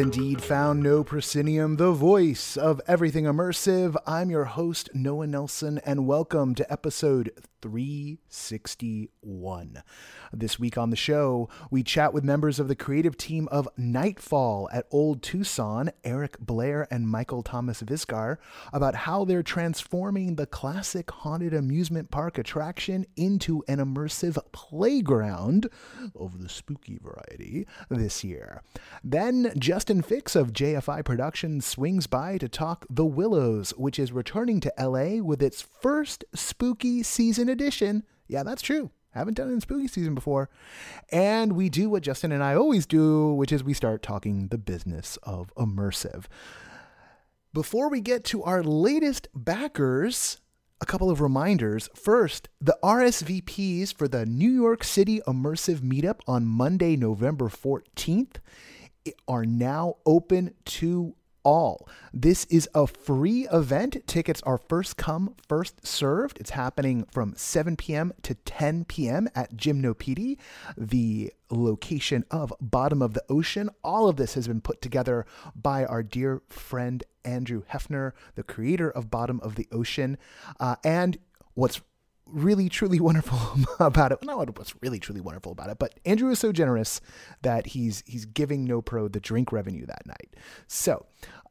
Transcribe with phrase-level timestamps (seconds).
[0.00, 3.94] Indeed found No Proscenium, the voice of everything immersive.
[4.06, 7.30] I'm your host, Noah Nelson, and welcome to episode
[7.62, 9.82] 361.
[10.32, 14.68] This week on the show, we chat with members of the creative team of Nightfall
[14.72, 18.38] at Old Tucson, Erik Blair and Michael Thomas Visgar,
[18.72, 25.68] about how they're transforming the classic haunted amusement park attraction into an immersive playground
[26.14, 28.62] of the spooky variety this year.
[29.04, 34.60] Then Justin Fix of JFI Productions swings by to talk The Willows, which is returning
[34.60, 38.04] to LA with its first spooky season edition.
[38.28, 38.90] Yeah, that's true.
[39.10, 40.48] Haven't done it in spooky season before.
[41.10, 44.58] And we do what Justin and I always do, which is we start talking the
[44.58, 46.26] business of immersive.
[47.52, 50.40] Before we get to our latest backers,
[50.80, 51.90] a couple of reminders.
[51.94, 58.36] First, the RSVPs for the New York City Immersive Meetup on Monday, November 14th
[59.28, 61.88] are now open to all.
[62.12, 64.06] This is a free event.
[64.06, 66.38] Tickets are first come, first served.
[66.38, 68.12] It's happening from 7 p.m.
[68.22, 69.28] to 10 p.m.
[69.34, 70.38] at Gymnopedi,
[70.76, 73.70] the location of Bottom of the Ocean.
[73.82, 78.90] All of this has been put together by our dear friend Andrew Hefner, the creator
[78.90, 80.18] of Bottom of the Ocean.
[80.58, 81.18] Uh, and
[81.54, 81.80] what's
[82.32, 83.38] really truly wonderful
[83.78, 84.24] about it.
[84.24, 87.00] Not what's really truly wonderful about it, but Andrew is so generous
[87.42, 90.34] that he's he's giving No Pro the drink revenue that night.
[90.66, 91.06] So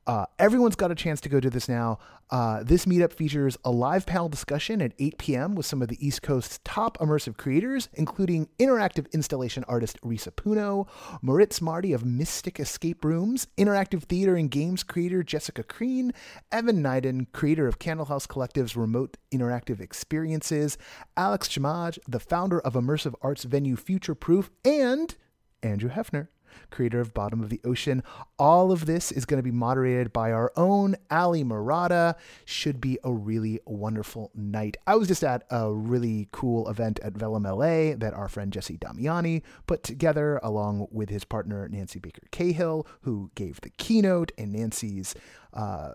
[0.09, 1.99] uh, everyone's got a chance to go to this now.
[2.31, 5.53] Uh, this meetup features a live panel discussion at 8 p.m.
[5.53, 10.87] with some of the East Coast's top immersive creators, including interactive installation artist Risa Puno,
[11.21, 16.11] Moritz Marty of Mystic Escape Rooms, interactive theater and games creator Jessica Crean,
[16.51, 20.75] Evan Nyden, creator of Candlehouse Collective's remote interactive experiences,
[21.17, 25.15] Alex Chamaj, the founder of immersive arts venue Future Proof, and
[25.61, 26.29] Andrew Hefner
[26.69, 28.03] creator of Bottom of the Ocean.
[28.37, 32.15] All of this is going to be moderated by our own Ali Murata.
[32.45, 34.77] Should be a really wonderful night.
[34.87, 38.77] I was just at a really cool event at Vellum LA that our friend Jesse
[38.77, 44.53] Damiani put together along with his partner Nancy Baker Cahill, who gave the keynote, and
[44.53, 45.15] Nancy's
[45.53, 45.91] uh,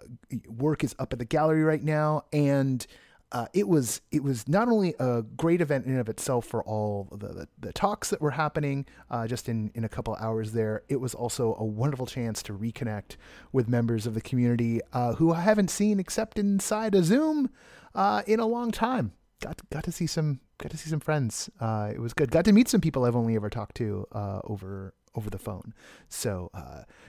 [0.49, 2.25] work is up at the gallery right now.
[2.33, 2.87] And
[3.35, 6.63] uh, it was it was not only a great event in and of itself for
[6.63, 10.53] all the, the, the talks that were happening uh, just in, in a couple hours
[10.53, 10.83] there.
[10.89, 13.17] It was also a wonderful chance to reconnect
[13.51, 17.51] with members of the community uh, who I haven't seen except inside a Zoom
[17.93, 19.13] uh, in a long time.
[19.43, 21.51] Got got to see some got to see some friends.
[21.59, 22.31] Uh, it was good.
[22.31, 25.75] Got to meet some people I've only ever talked to uh, over over the phone.
[26.09, 26.51] So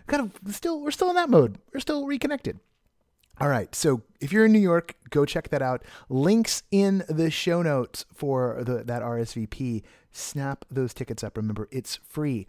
[0.07, 1.59] kind of still we're still in that mode.
[1.71, 2.59] We're still reconnected.
[3.39, 3.73] All right.
[3.75, 5.83] So if you're in New York, go check that out.
[6.09, 9.83] Links in the show notes for the, that RSVP.
[10.11, 11.35] Snap those tickets up.
[11.35, 12.47] Remember, it's free.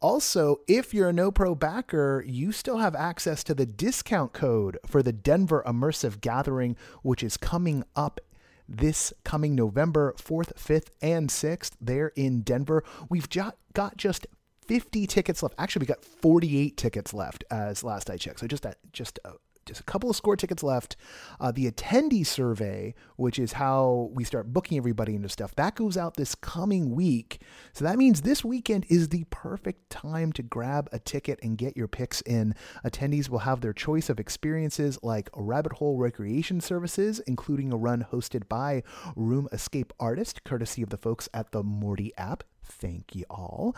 [0.00, 4.76] Also, if you're a No Pro backer, you still have access to the discount code
[4.86, 8.20] for the Denver Immersive Gathering, which is coming up
[8.68, 12.84] this coming November 4th, 5th, and 6th there in Denver.
[13.08, 13.56] We've got
[13.96, 14.26] just
[14.66, 15.54] 50 tickets left.
[15.56, 18.40] Actually, we got 48 tickets left as last I checked.
[18.40, 19.32] So just a, just a,
[19.66, 20.96] just a couple of score tickets left.
[21.40, 25.96] Uh, the attendee survey, which is how we start booking everybody into stuff, that goes
[25.96, 27.42] out this coming week.
[27.72, 31.76] So that means this weekend is the perfect time to grab a ticket and get
[31.76, 32.54] your picks in.
[32.84, 38.06] Attendees will have their choice of experiences like Rabbit Hole Recreation Services, including a run
[38.10, 38.82] hosted by
[39.14, 42.44] Room Escape Artist, courtesy of the folks at the Morty app.
[42.66, 43.76] Thank you all.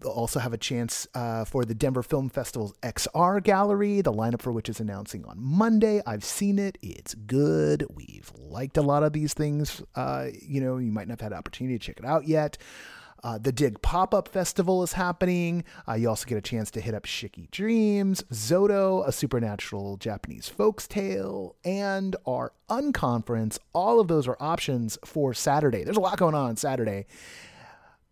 [0.00, 4.42] They'll also have a chance uh, for the Denver Film Festival's XR gallery, the lineup
[4.42, 6.02] for which is announcing on Monday.
[6.06, 6.76] I've seen it.
[6.82, 7.84] It's good.
[7.94, 9.82] We've liked a lot of these things.
[9.94, 12.58] Uh, you know, you might not have had an opportunity to check it out yet.
[13.24, 15.64] Uh, the Dig Pop Up Festival is happening.
[15.88, 20.48] Uh, you also get a chance to hit up Shiki Dreams, Zoto, a supernatural Japanese
[20.48, 23.58] folks tale, and our Unconference.
[23.72, 25.82] All of those are options for Saturday.
[25.82, 27.06] There's a lot going on Saturday.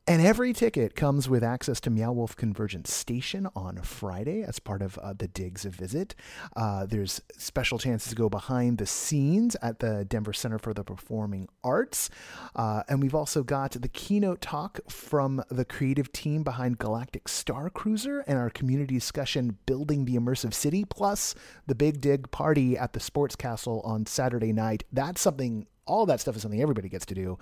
[0.06, 4.82] And every ticket comes with access to Meow Wolf Convergence Station on Friday as part
[4.82, 6.14] of uh, the Digs visit.
[6.54, 10.84] Uh, there's special chances to go behind the scenes at the Denver Center for the
[10.84, 12.10] Performing Arts.
[12.54, 17.70] Uh, and we've also got the keynote talk from the creative team behind Galactic Star
[17.70, 21.34] Cruiser and our community discussion Building the Immersive City, plus
[21.66, 24.84] the Big Dig party at the Sports Castle on Saturday night.
[24.92, 27.38] That's something all that stuff is something everybody gets to do.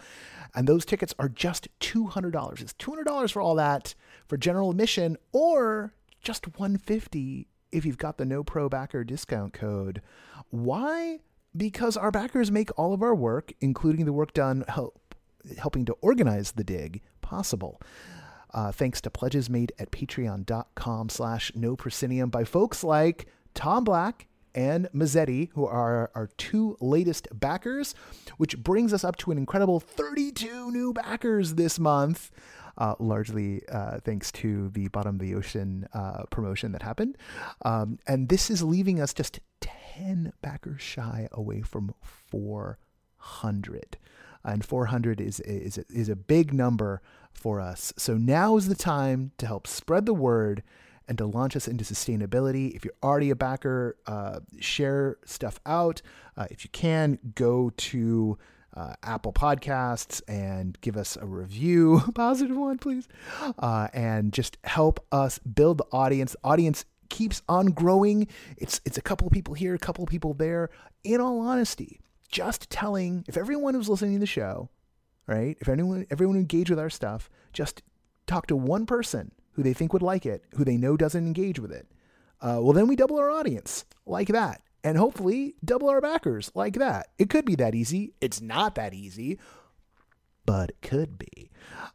[0.55, 2.61] And those tickets are just $200.
[2.61, 3.95] It's $200 for all that
[4.27, 10.03] for general admission or just 150 if you've got the no pro backer discount code.
[10.51, 11.21] Why?
[11.57, 15.15] Because our backers make all of our work, including the work done help,
[15.59, 17.81] helping to organize the dig, possible.
[18.53, 24.27] Uh, thanks to pledges made at patreon.com slash no proscenium by folks like Tom Black
[24.55, 27.95] and Mazzetti, who are our two latest backers,
[28.37, 32.31] which brings us up to an incredible 32 new backers this month.
[32.79, 37.19] Uh, largely uh, thanks to the bottom of the ocean uh, promotion that happened.
[37.67, 43.99] Um, and this is leaving us just 10 backers shy away from 400.
[44.45, 47.93] And 400 is, is, is a big number for us.
[47.97, 50.63] So now is the time to help spread the word
[51.09, 52.75] and to launch us into sustainability.
[52.75, 56.03] If you're already a backer, uh, share stuff out.
[56.37, 58.39] Uh, if you can, go to
[58.75, 63.07] uh, Apple Podcasts and give us a review, positive one, please,
[63.59, 66.35] uh, and just help us build the audience.
[66.43, 68.27] Audience keeps on growing.
[68.57, 70.71] It's it's a couple people here, a couple people there.
[71.05, 72.01] In all honesty,
[72.31, 74.71] just telling if everyone who's listening to the show,
[75.27, 75.57] right?
[75.61, 77.83] If anyone everyone engaged with our stuff, just
[78.27, 81.59] talk to one person who they think would like it, who they know doesn't engage
[81.59, 81.87] with it,
[82.41, 84.63] uh, well, then we double our audience like that.
[84.85, 87.09] And hopefully double our backers like that.
[87.17, 88.15] It could be that easy.
[88.21, 89.39] It's not that easy,
[90.45, 91.51] but it could be.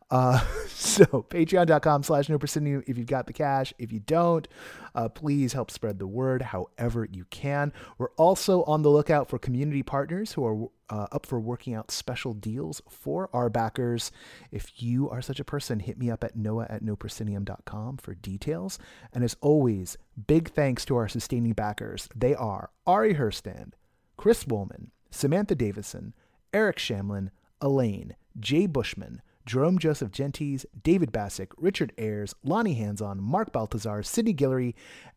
[0.10, 0.40] Uh,
[0.70, 3.74] so patreon.com slash no proscenium if you've got the cash.
[3.78, 4.48] If you don't,
[4.96, 7.74] uh, please help spread the word however you can.
[7.98, 11.92] We're also on the lookout for community partners who are uh, up for working out
[11.92, 14.12] special deals for our backers.
[14.52, 18.80] If you are such a person, hit me up at noah at noproscenium.com for details.
[19.14, 19.98] And as always,
[20.28, 22.10] big thanks to our sustaining backers.
[22.16, 23.74] They are Ari Herstand,
[24.16, 26.14] Chris Woolman, Samantha Davison,
[26.54, 27.30] Eric Shamlin,
[27.62, 34.34] Elaine, Jay Bushman, Jerome Joseph Gentes, David Bassick, Richard Ayers, Lonnie Hanson, Mark Baltazar, Sidney
[34.34, 34.76] Guillory,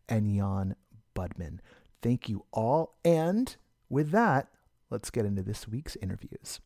[0.08, 0.76] and Jan
[1.16, 1.58] Budman.
[2.00, 2.96] Thank you all.
[3.04, 3.54] And
[3.88, 4.48] with that,
[4.90, 6.60] let's get into this week's interviews.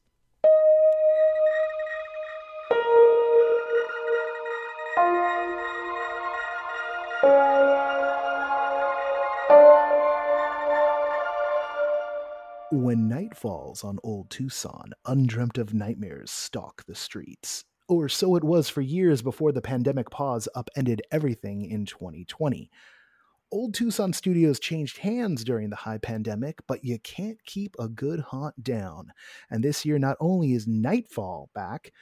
[12.73, 17.65] When night falls on old Tucson, undreamt of nightmares stalk the streets.
[17.87, 22.70] Or so it was for years before the pandemic pause upended everything in 2020.
[23.52, 28.20] Old Tucson Studios changed hands during the high pandemic, but you can't keep a good
[28.20, 29.12] haunt down.
[29.50, 31.93] And this year, not only is Nightfall back,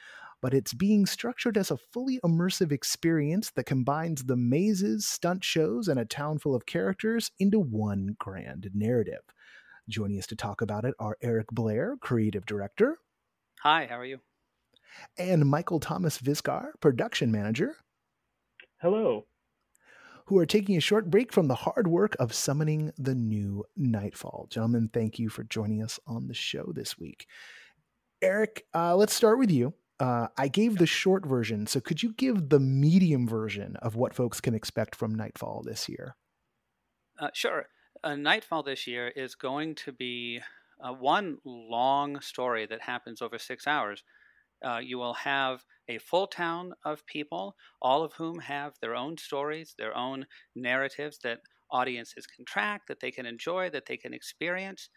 [0.41, 5.87] but it's being structured as a fully immersive experience that combines the mazes, stunt shows,
[5.87, 9.21] and a town full of characters into one grand narrative.
[9.87, 12.97] Joining us to talk about it are Erik Blair, creative director.
[13.61, 14.19] Hi, how are you?
[15.17, 17.75] And Michael Thomas Visgar, production manager.
[18.81, 19.25] Hello.
[20.27, 24.47] Who are taking a short break from the hard work of summoning the new Nightfall.
[24.49, 27.27] Gentlemen, thank you for joining us on the show this week.
[28.21, 29.73] Erik, uh, let's start with you.
[29.99, 34.13] Uh, I gave the short version, so could you give the medium version of what
[34.13, 36.15] folks can expect from Nightfall this year?
[37.19, 37.67] Uh, sure
[38.03, 40.41] uh, Nightfall this year is going to be
[40.83, 44.03] uh, one long story that happens over six hours.
[44.63, 49.17] Uh, you will have a full town of people, all of whom have their own
[49.17, 51.39] stories, their own narratives that
[51.71, 54.89] audiences can track, that they can enjoy, that they can experience.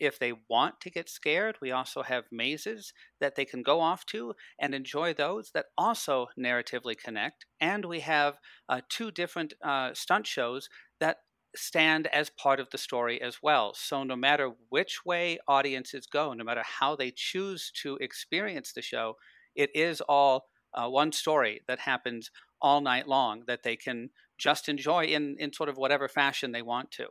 [0.00, 4.04] If they want to get scared, we also have mazes that they can go off
[4.06, 7.46] to and enjoy those that also narratively connect.
[7.60, 8.38] And we have
[8.68, 11.18] uh, two different uh, stunt shows that
[11.54, 13.74] stand as part of the story as well.
[13.74, 18.82] So, no matter which way audiences go, no matter how they choose to experience the
[18.82, 19.16] show,
[19.54, 22.30] it is all uh, one story that happens
[22.60, 26.62] all night long that they can just enjoy in, in sort of whatever fashion they
[26.62, 27.04] want to.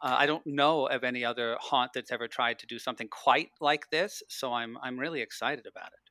[0.00, 3.50] Uh, I don't know of any other haunt that's ever tried to do something quite
[3.60, 6.03] like this, so I'm I'm really excited about it.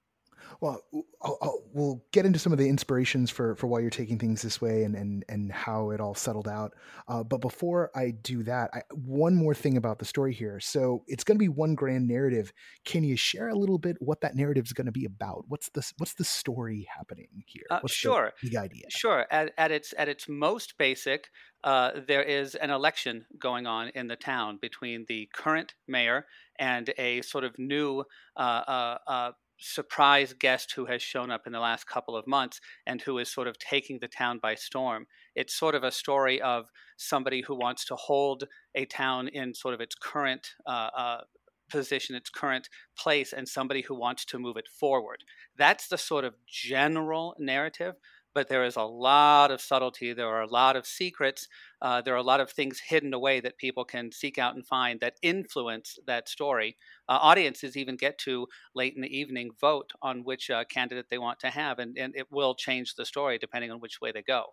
[0.61, 0.81] Well,
[1.21, 4.41] I'll, I'll, we'll get into some of the inspirations for for why you're taking things
[4.41, 6.73] this way and and and how it all settled out.
[7.07, 10.59] Uh, but before I do that, I, one more thing about the story here.
[10.59, 12.53] So it's going to be one grand narrative.
[12.85, 15.45] Can you share a little bit what that narrative is going to be about?
[15.47, 17.63] What's the what's the story happening here?
[17.69, 18.85] Uh, sure, the big idea.
[18.89, 19.25] Sure.
[19.31, 21.29] At, at its at its most basic,
[21.63, 26.25] uh, there is an election going on in the town between the current mayor
[26.59, 28.03] and a sort of new
[28.35, 29.31] uh, uh, uh
[29.63, 33.31] surprise guest who has shown up in the last couple of months and who is
[33.31, 35.07] sort of taking the town by storm.
[35.35, 38.43] It's sort of a story of somebody who wants to hold
[38.75, 41.21] a town in sort of its current uh, uh,
[41.69, 42.67] position, its current
[42.97, 45.23] place, and somebody who wants to move it forward.
[45.57, 47.95] That's the sort of general narrative
[48.33, 50.13] but there is a lot of subtlety.
[50.13, 51.47] There are a lot of secrets.
[51.83, 54.65] Uh, there are a lot of things hidden away that people can seek out and
[54.65, 56.77] find that influence that story.
[57.09, 61.19] Uh, audiences even get to late in the evening vote on which uh, candidate they
[61.19, 64.23] want to have, and, and it will change the story depending on which way they
[64.23, 64.45] go.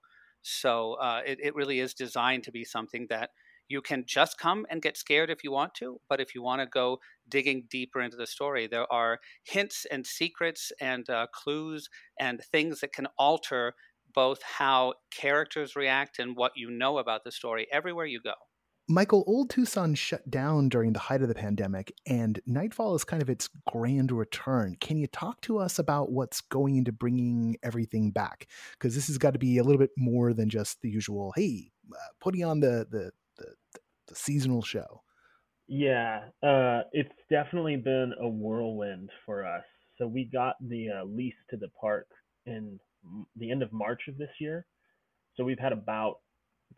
[0.43, 3.31] So uh, it, it really is designed to be something that
[3.69, 6.61] you can just come and get scared if you want to, but if you want
[6.61, 11.89] to go digging deeper into the story, there are hints and secrets and uh, clues
[12.19, 13.75] and things that can alter
[14.15, 18.35] both how characters react and what you know about the story everywhere you go.
[18.89, 23.23] Michael, Old Tucson shut down during the height of the pandemic, and Nightfall is kind
[23.23, 24.77] of its grand return.
[24.81, 28.49] Can you talk to us about what's going into bringing everything back?
[28.73, 31.71] Because this has got to be a little bit more than just the usual, hey,
[31.93, 33.55] uh, putting on the, the the,
[34.09, 35.03] the seasonal show.
[35.69, 39.63] Yeah, uh, it's definitely been a whirlwind for us.
[39.99, 42.09] So we got the uh, lease to the park
[42.47, 42.81] in
[43.37, 44.67] the end of March of this year.
[45.37, 46.19] So we've had about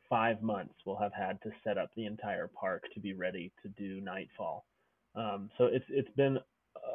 [0.08, 0.74] five months.
[0.86, 4.64] We'll have had to set up the entire park to be ready to do Nightfall.
[5.14, 6.38] Um, so it's it's been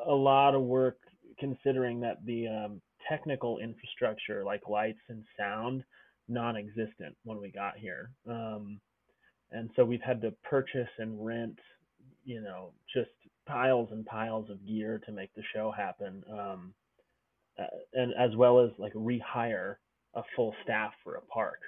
[0.08, 0.98] a lot of work
[1.40, 5.84] considering that the um, technical infrastructure like lights and sound
[6.28, 8.12] non-existent when we got here.
[8.28, 8.80] Um,
[9.52, 11.58] and so we've had to purchase and rent
[12.26, 13.10] you know just
[13.48, 16.74] piles and piles of gear to make the show happen um,
[17.60, 19.76] uh, and as well as like rehire
[20.16, 21.60] a full staff for a park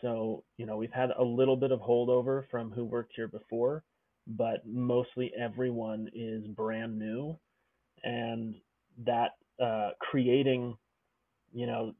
[0.00, 3.82] so you know we've had a little bit of holdover from who worked here before
[4.26, 7.36] but mostly everyone is brand new
[8.04, 8.54] and
[9.04, 10.76] that uh, creating
[11.52, 11.92] you know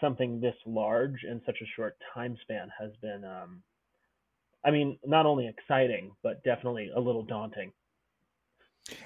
[0.00, 3.62] something this large in such a short time span has been um,
[4.64, 7.72] I mean, not only exciting, but definitely a little daunting.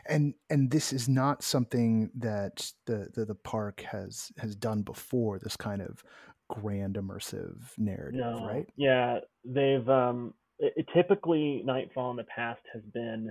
[0.07, 5.39] And and this is not something that the, the, the park has has done before.
[5.39, 6.03] This kind of
[6.49, 8.47] grand immersive narrative, no.
[8.47, 8.69] right?
[8.77, 13.31] Yeah, they've um, it, typically Nightfall in the past has been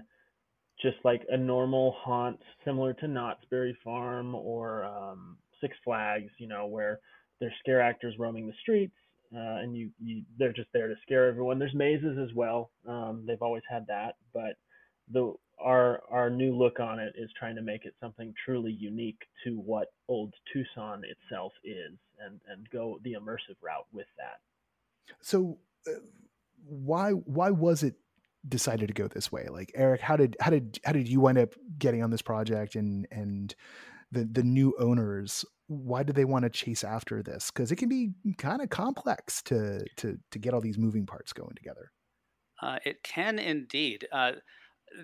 [0.81, 6.31] just like a normal haunt, similar to Knott's Berry Farm or um, Six Flags.
[6.39, 6.99] You know, where
[7.41, 8.95] there's scare actors roaming the streets
[9.35, 11.59] uh, and you, you they're just there to scare everyone.
[11.59, 12.71] There's mazes as well.
[12.87, 14.55] Um, they've always had that, but
[15.11, 19.21] the our our new look on it is trying to make it something truly unique
[19.43, 24.39] to what old Tucson itself is, and and go the immersive route with that.
[25.21, 25.99] So, uh,
[26.65, 27.95] why why was it
[28.47, 29.47] decided to go this way?
[29.49, 32.75] Like Erik, how did how did how did you wind up getting on this project
[32.75, 33.55] and and
[34.11, 37.89] the the new owners why do they want to chase after this because it can
[37.89, 41.91] be kind of complex to to to get all these moving parts going together
[42.61, 44.31] uh, it can indeed uh,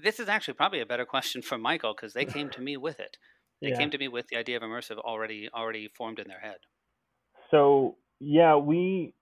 [0.01, 2.99] this is actually probably a better question for michael because they came to me with
[2.99, 3.17] it.
[3.61, 3.77] They yeah.
[3.77, 6.57] came to me with the idea of immersive already already formed in their head.
[7.51, 9.13] So yeah we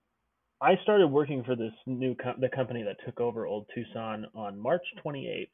[0.62, 4.60] i started working for this new com- the company that took over old tucson on
[4.60, 5.48] march 28th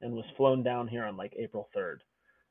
[0.00, 1.98] and was flown down here on like april 3rd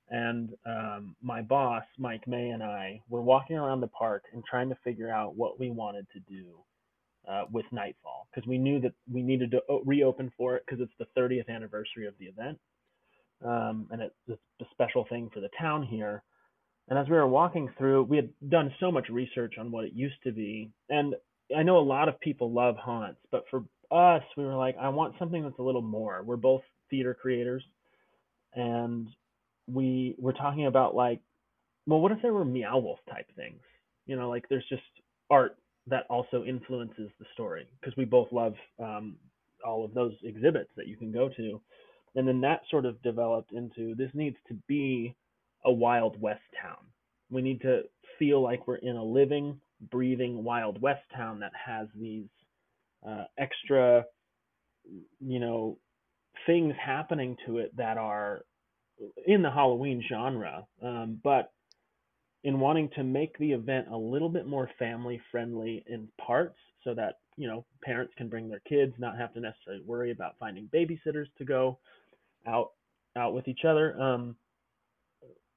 [0.10, 4.70] and um, my boss Mike May and I were walking around the park and trying
[4.70, 6.64] to figure out what we wanted to do
[7.30, 10.94] uh, with Nightfall because we knew that we needed to reopen for it because it's
[11.00, 12.58] the 30th anniversary of the event,
[13.46, 16.24] um, and it's a special thing for the town here.
[16.90, 19.94] And as we were walking through, we had done so much research on what it
[19.94, 21.16] used to be, and
[21.56, 24.90] I know a lot of people love haunts, but for us, we were like, I
[24.90, 26.22] want something that's a little more.
[26.24, 27.64] We're both theater creators,
[28.54, 29.08] and
[29.68, 31.22] we were talking about like,
[31.86, 33.62] well, what if there were Meow Wolf type things?
[34.06, 34.82] You know, like there's just
[35.30, 35.58] art
[35.90, 39.16] that also influences the story because we both love um,
[39.66, 41.62] all of those exhibits that you can go to.
[42.16, 45.16] And then that sort of developed into this needs to be
[45.66, 46.78] a Wild West town.
[47.30, 47.84] We need to
[48.18, 49.60] feel like we're in a living,
[49.92, 52.28] breathing Wild West town that has these
[53.08, 54.06] uh, extra,
[55.20, 55.78] you know,
[56.46, 58.42] things happening to it that are
[59.26, 61.52] in the Halloween genre, um, but
[62.44, 66.94] in wanting to make the event a little bit more family friendly in parts so
[66.94, 70.70] that you know parents can bring their kids not have to necessarily worry about finding
[70.74, 71.78] babysitters to go
[72.48, 72.72] out
[73.16, 74.00] out with each other.
[74.00, 74.36] Um,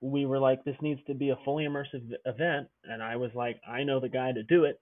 [0.01, 3.61] we were like this needs to be a fully immersive event and i was like
[3.69, 4.81] i know the guy to do it.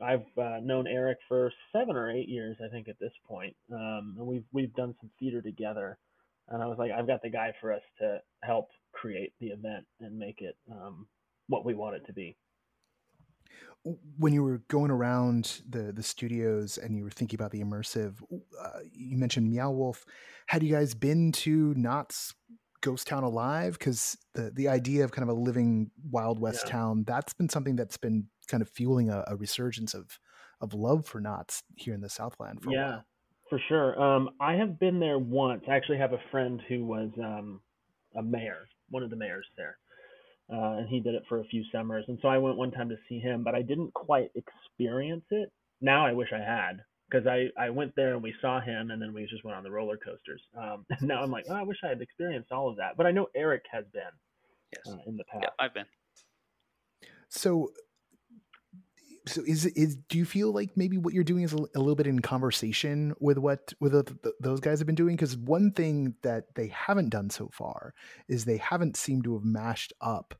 [0.00, 4.14] I've uh, known erik for seven or eight years i think at this point um,
[4.16, 5.98] and we've we've done some theater together
[6.48, 9.84] and i was like i've got the guy for us to help create the event
[10.00, 11.06] and make it um,
[11.48, 12.36] what we want it to be.
[14.18, 18.16] When you were going around the the studios and you were thinking about the immersive,
[18.60, 20.04] uh, you mentioned Meow Wolf.
[20.46, 22.34] Had you guys been to Knott's
[22.82, 23.78] Ghost Town Alive?
[23.78, 26.72] Because the the idea of kind of a living Wild West yeah.
[26.72, 30.18] town that's been something that's been kind of fueling a, a resurgence of
[30.60, 33.00] of love for Knott's here in the Southland for yeah,
[33.48, 33.98] for sure.
[34.02, 35.62] Um, I have been there once.
[35.68, 37.60] I actually have a friend who was um,
[38.16, 39.78] a mayor, one of the mayors there
[40.52, 42.04] uh, and he did it for a few summers.
[42.08, 45.52] And so I went one time to see him, but I didn't quite experience it.
[45.80, 49.00] Now I wish I had because I, I went there and we saw him and
[49.00, 50.42] then we just went on the roller coasters.
[50.56, 52.96] Um, now I'm like, oh, I wish I had experienced all of that.
[52.96, 54.02] But I know Erik has been
[54.74, 54.94] yes.
[54.94, 55.44] Uh, in the past.
[55.44, 55.86] Yeah, I've been.
[57.28, 57.72] So,
[59.28, 61.94] so is is do you feel like maybe what you're doing is a, a little
[61.94, 65.16] bit in conversation with what with the, the, those guys have been doing?
[65.16, 67.94] Because one thing that they haven't done so far
[68.28, 70.34] is they haven't seemed to have mashed up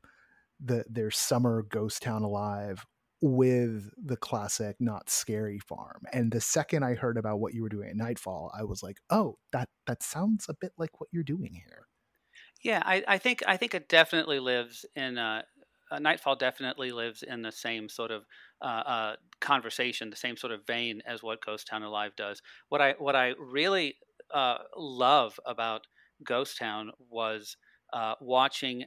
[0.59, 2.85] the their summer ghost town alive
[3.21, 7.69] with the classic Knott's Scary farm and the second i heard about what you were
[7.69, 11.23] doing at nightfall i was like oh that that sounds a bit like what you're
[11.23, 11.87] doing here
[12.63, 15.41] yeah i, I think i think it definitely lives in uh,
[15.91, 18.25] uh, nightfall definitely lives in the same sort of
[18.61, 22.81] uh, uh, conversation the same sort of vein as what ghost town alive does what
[22.81, 23.95] i what i really
[24.33, 25.87] uh, love about
[26.23, 27.57] ghost town was
[27.93, 28.83] uh, watching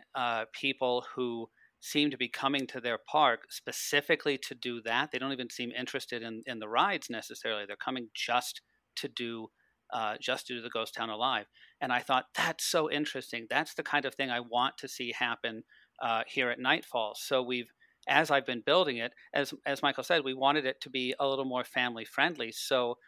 [0.53, 1.49] people who
[1.83, 5.11] seem to be coming to their park specifically to do that.
[5.11, 7.65] They don't even seem interested in, in the rides necessarily.
[7.67, 8.63] They're coming just
[8.97, 9.49] to do
[9.93, 11.45] uh, just to do the ghost town alive.
[11.79, 13.47] And I thought that's so interesting.
[13.51, 15.65] That's the kind of thing I want to see happen
[16.03, 17.15] uh, here at Nightfall.
[17.17, 17.71] So we've
[18.09, 21.29] as I've been building it, as as Michael said, we wanted it to be a
[21.29, 22.53] little more family friendly.
[22.53, 22.99] So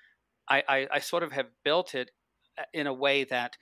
[0.48, 2.10] I, I, I sort of have built it
[2.58, 3.56] uh, in a way that,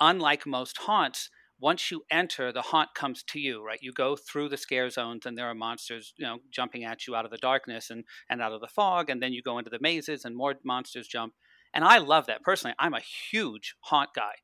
[0.00, 1.30] unlike most haunts,
[1.60, 3.80] once you enter, the haunt comes to you, right?
[3.82, 7.16] You go through the scare zones, and there are monsters, you know, jumping at you
[7.16, 9.70] out of the darkness and and out of the fog, and then you go into
[9.70, 11.34] the mazes, and more monsters jump.
[11.74, 12.74] And I love that personally.
[12.78, 14.36] I'm a huge haunt guy,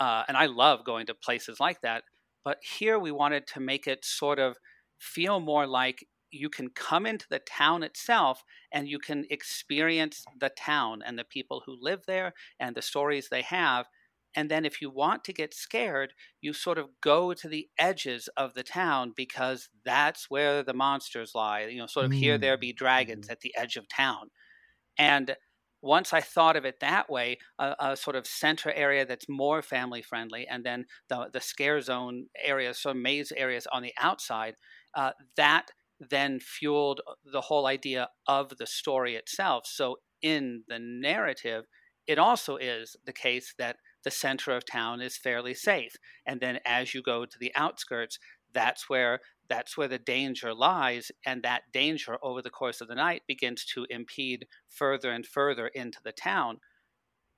[0.00, 2.02] uh, and I love going to places like that.
[2.44, 4.56] But here we wanted to make it sort of
[4.98, 10.50] feel more like you can come into the town itself and you can experience the
[10.50, 13.86] town and the people who live there and the stories they have
[14.34, 18.28] and then if you want to get scared, you sort of go to the edges
[18.36, 21.66] of the town because that's where the monsters lie.
[21.66, 22.18] You know, sort of mm.
[22.18, 23.32] here there be dragons mm.
[23.32, 24.30] at the edge of town.
[24.96, 25.36] And
[25.80, 29.62] once I thought of it that way, a, a, sort of center area that's more
[29.62, 34.54] family friendly, and then the the scare zone areas, so maze areas on the outside,
[34.94, 39.66] uh, that then fueled the whole idea of the story itself.
[39.66, 41.64] So in the narrative,
[42.06, 45.96] it also is the case that the center of town is fairly safe.
[46.24, 48.18] And then as you go to the outskirts,
[48.58, 52.94] that's where that's where the danger lies and that danger over the course of the
[52.96, 56.58] night begins to impede further and further into the town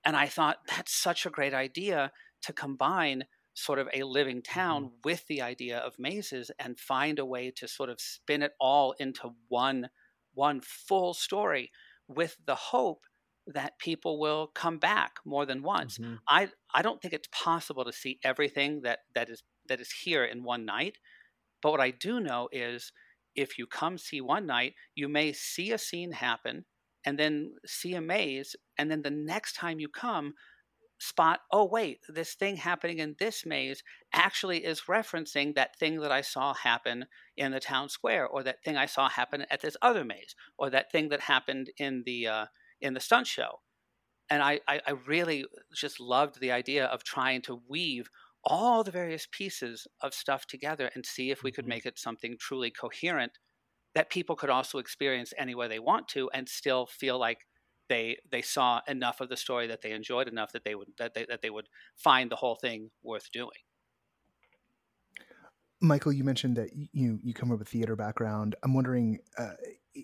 [0.03, 4.85] and i thought that's such a great idea to combine sort of a living town
[4.85, 4.95] mm-hmm.
[5.05, 8.95] with the idea of mazes and find a way to sort of spin it all
[8.99, 9.91] into one
[10.33, 11.71] one full story
[12.09, 13.03] with the hope
[13.47, 15.99] that people will come back more than once.
[15.99, 16.15] Mm-hmm.
[16.29, 20.23] I I don't think it's possible to see everything that that is that is here
[20.23, 20.99] in one night.
[21.63, 22.93] But what I do know is
[23.35, 26.67] if you come see one night, you may see a scene happen
[27.07, 30.35] and then see a maze and then the next time you come
[30.99, 36.13] spot oh wait this thing happening in this maze actually is referencing that thing that
[36.13, 37.07] i saw happen
[37.39, 40.69] in the town square or that thing i saw happen at this other maze or
[40.69, 42.45] that thing that happened in the uh,
[42.81, 43.61] in the stunt show.
[44.29, 48.09] And I, I, I really just loved the idea of trying to weave
[48.45, 51.71] all the various pieces of stuff together and see if we could mm-hmm.
[51.71, 53.39] make it something truly coherent
[53.95, 57.47] that people could also experience any way they want to and still feel like
[57.89, 61.13] they they saw enough of the story that they enjoyed enough that they would that
[61.13, 63.51] they, that they would find the whole thing worth doing.
[65.83, 68.55] Michael, you mentioned that you you come from a theater background.
[68.63, 69.55] I'm wondering, uh,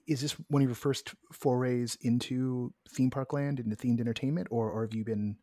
[0.07, 4.71] is this one of your first forays into theme park land, into themed entertainment, or,
[4.71, 5.37] or have you been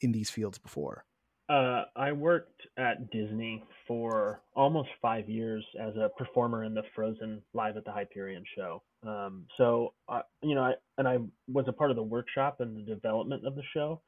[0.00, 1.04] in these fields before?
[1.48, 7.42] Uh, I worked at Disney for almost five years as a performer in the Frozen
[7.52, 8.82] Live at the Hyperion show.
[9.06, 11.18] Um, so, uh, you know, I, and I
[11.52, 14.00] was a part of the workshop and the development of the show.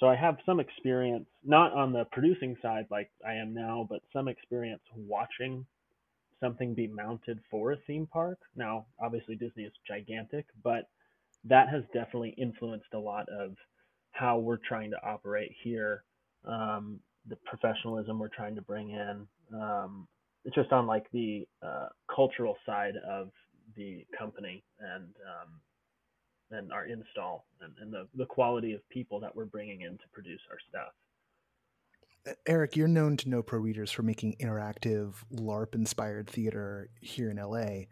[0.00, 4.00] So I have some experience, not on the producing side like I am now, but
[4.12, 5.66] some experience watching
[6.40, 8.38] something be mounted for a theme park.
[8.56, 10.88] Now, obviously, Disney is gigantic, but
[11.44, 13.56] that has definitely influenced a lot of
[14.12, 16.04] how we're trying to operate here
[16.44, 19.26] um, the professionalism we're trying to bring in.
[19.54, 20.06] Um,
[20.44, 23.30] it's just on like the uh, cultural side of
[23.76, 25.60] the company and um,
[26.50, 30.04] and our install and, and the, the quality of people that we're bringing in to
[30.12, 30.92] produce our stuff.
[32.46, 37.36] Erik, you're known to know pro readers for making interactive LARP inspired theater here in
[37.36, 37.84] LA.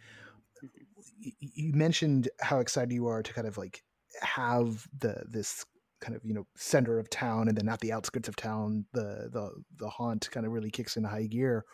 [1.21, 3.83] You mentioned how excited you are to kind of like
[4.21, 5.65] have the this
[6.01, 9.29] kind of you know center of town and then at the outskirts of town the
[9.33, 11.65] the the haunt kind of really kicks into high gear.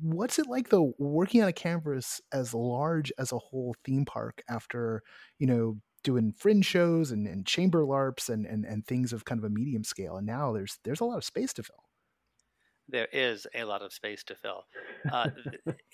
[0.00, 4.42] What's it like though working on a canvas as large as a whole theme park
[4.48, 5.02] after
[5.38, 9.38] you know doing fringe shows and, and chamber larps and, and and things of kind
[9.38, 10.16] of a medium scale?
[10.16, 11.84] And now there's there's a lot of space to fill.
[12.88, 14.64] There is a lot of space to fill.
[15.10, 15.30] Uh,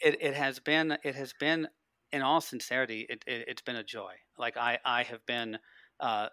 [0.03, 1.69] it, it has been it has been
[2.13, 4.13] in all sincerity it, it, has been a joy.
[4.39, 5.59] Like i i have been
[6.01, 6.29] uh,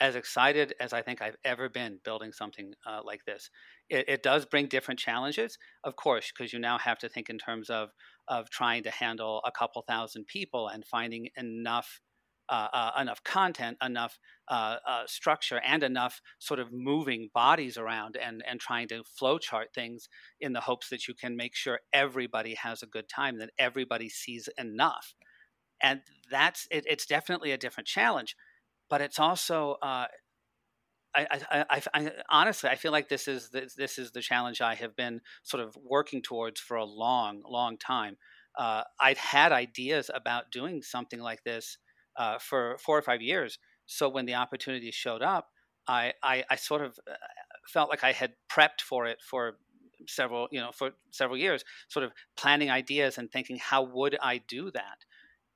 [0.00, 3.50] as excited as I think I've ever been building something uh, like this.
[3.90, 7.38] It, it, does bring different challenges, of course, because you now have to think in
[7.38, 7.90] terms of
[8.26, 12.00] of trying to handle a couple thousand people and finding enough.
[12.52, 18.16] Uh, uh, enough content, enough uh, uh, structure, and enough sort of moving bodies around,
[18.16, 20.08] and and trying to flowchart things
[20.40, 24.08] in the hopes that you can make sure everybody has a good time, that everybody
[24.08, 25.14] sees enough,
[25.80, 28.34] and that's it, it's definitely a different challenge
[28.90, 30.06] but it's also uh,
[31.14, 34.60] I, I, I, I, honestly I feel like this is this, this, is the challenge
[34.60, 38.16] I have been sort of working towards for a long long time.
[38.58, 41.78] Uh, I'd had ideas about doing something like this
[42.16, 43.58] uh, for four or five years.
[43.86, 45.48] So when the opportunity showed up,
[45.86, 47.14] I, I, I sort of uh,
[47.66, 49.56] felt like I had prepped for it for
[50.08, 54.38] several you know for several years, sort of planning ideas and thinking how would I
[54.38, 55.04] do that.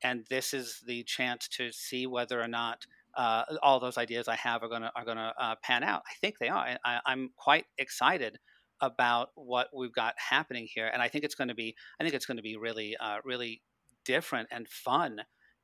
[0.03, 4.37] And this is the chance to see whether or not uh, all those ideas I
[4.37, 6.03] have are gonna are gonna uh, pan out.
[6.07, 6.79] I think they are.
[6.85, 8.39] I, I'm quite excited
[8.81, 11.75] about what we've got happening here, and I think it's going to be.
[12.01, 13.63] I think it's going to be really, uh, really
[14.05, 15.21] different and fun.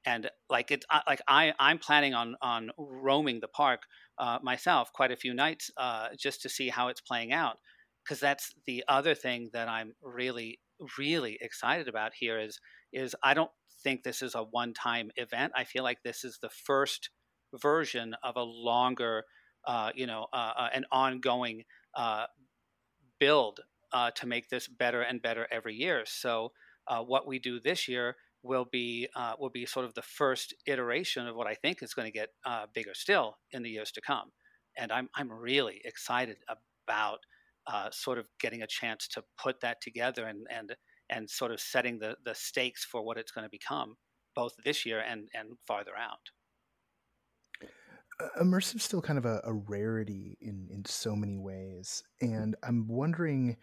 [0.07, 3.83] And like it, like I, I'm planning on on roaming the park
[4.19, 7.59] uh, myself quite a few nights uh, just to see how it's playing out.
[8.03, 10.59] Because that's the other thing that I'm really,
[10.99, 12.59] really excited about here is
[12.93, 13.51] is I don't
[13.83, 15.53] think this is a one time event.
[15.55, 17.11] I feel like this is the first
[17.61, 19.25] version of a longer,
[19.67, 22.27] uh, you know, uh, uh an ongoing uh,
[23.19, 23.61] build
[23.93, 26.03] uh, to make this better and better every year.
[26.07, 26.53] So
[27.07, 29.09] what we do this year will be
[29.39, 32.31] will be sort of the first iteration of what I think is going to get
[32.75, 34.33] bigger still in the years to come.
[34.77, 37.21] And I'm I'm really excited about
[37.93, 40.75] sort of getting a chance to put that together and and
[41.11, 43.97] and sort of setting the the stakes for what it's going to become
[44.35, 46.31] both this year and and farther out
[48.41, 53.57] immersive still kind of a, a, rarity in in so many ways and i'm wondering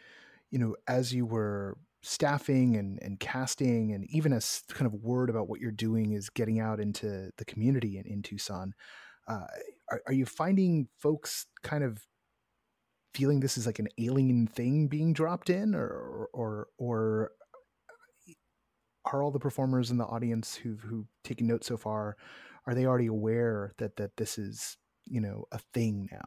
[0.52, 5.30] you know as you were staffing and and casting and even as kind of word
[5.30, 8.74] about what you're doing is getting out into the community in, in tucson
[9.28, 9.46] uh,
[9.92, 12.06] are, are you finding folks kind of
[13.14, 17.32] feeling this is like an alien thing being dropped in or or or
[19.06, 22.16] are all the performers in the audience who've who've taken notes so far
[22.68, 26.26] are they already aware that that this is you know a thing now?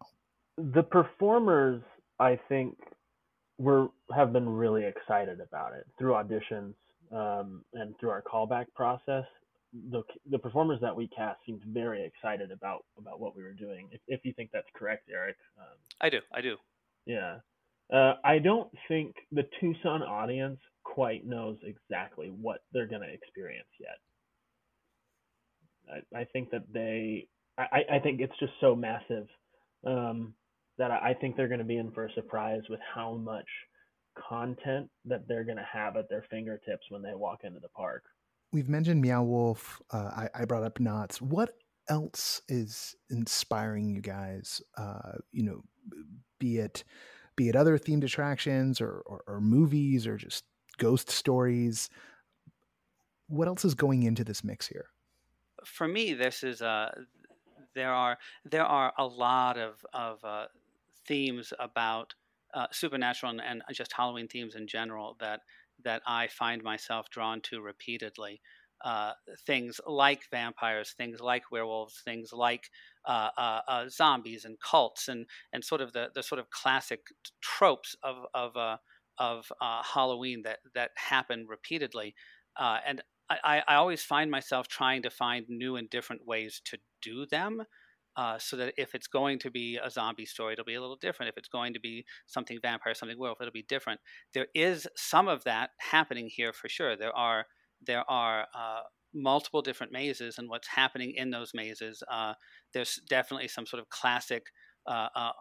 [0.56, 1.82] The performers,
[2.18, 2.76] I think,
[3.58, 6.74] were have been really excited about it through auditions
[7.12, 9.24] um, and through our callback process.
[9.90, 13.88] The the performers that we cast seemed very excited about about what we were doing.
[13.92, 15.36] If if you think that's correct, Erik.
[15.58, 16.20] Um, I do.
[16.32, 16.56] I do.
[17.06, 17.36] Yeah.
[17.92, 23.68] Uh, I don't think the Tucson audience quite knows exactly what they're going to experience
[23.80, 23.98] yet.
[25.90, 27.26] I, I think that they,
[27.58, 29.26] I, I think it's just so massive
[29.86, 30.34] um,
[30.78, 33.48] that I, I think they're going to be in for a surprise with how much
[34.28, 38.04] content that they're going to have at their fingertips when they walk into the park.
[38.52, 39.80] We've mentioned Meow Wolf.
[39.92, 41.22] Uh, I, I brought up Knott's.
[41.22, 41.50] What
[41.88, 44.60] else is inspiring you guys?
[44.76, 45.62] Uh, you know,
[46.38, 46.84] be it
[47.36, 50.44] be it other themed attractions or, or, or movies or just
[50.78, 51.88] ghost stories.
[53.28, 54.86] What else is going into this mix here?
[55.64, 56.92] For me, this is a
[57.74, 60.46] there are there are a lot of of uh,
[61.06, 62.14] themes about
[62.54, 65.40] uh, supernatural and, and, just Halloween themes in general that
[65.84, 68.40] that I find myself drawn to repeatedly.
[68.82, 69.12] Uh,
[69.46, 72.70] things like vampires, things like werewolves, things like
[73.04, 77.00] uh, uh, uh zombies and cults, and and sort of the, the sort of classic
[77.42, 78.78] tropes of of uh,
[79.18, 82.14] of uh, Halloween that that happen repeatedly.
[82.58, 87.26] and I, I always find myself trying to find new and different ways to do
[87.26, 87.62] them.
[88.16, 90.98] Uh, so that if it's going to be a zombie story, it'll be a little
[91.00, 91.30] different.
[91.30, 94.00] If it's going to be something vampire, something werewolf, it'll be different.
[94.34, 96.96] There is some of that happening here for sure.
[96.96, 97.46] There are
[97.86, 98.80] there are uh,
[99.14, 102.02] multiple different mazes, and what's happening in those mazes.
[102.10, 102.34] Uh,
[102.74, 104.42] there's definitely some sort of classic
[104.88, 105.32] uh, uh,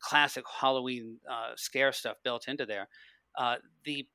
[0.00, 1.18] classic Halloween
[1.56, 2.86] scare stuff built into there.
[3.84, 4.06] the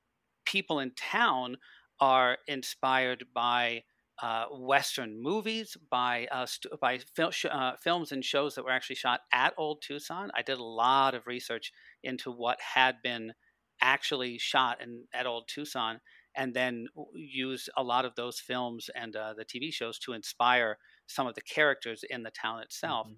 [0.45, 1.57] people in town
[1.99, 3.83] are inspired by
[4.21, 8.71] uh, Western movies, by uh, st- by fil- sh- uh, films and shows that were
[8.71, 10.29] actually shot at Old Tucson.
[10.35, 11.71] I did a lot of research
[12.03, 13.33] into what had been
[13.81, 15.99] actually shot in, at Old Tucson,
[16.35, 20.77] and then used a lot of those films and uh, the TV shows to inspire
[21.07, 23.07] some of the characters in the town itself.
[23.07, 23.15] Mm-hmm.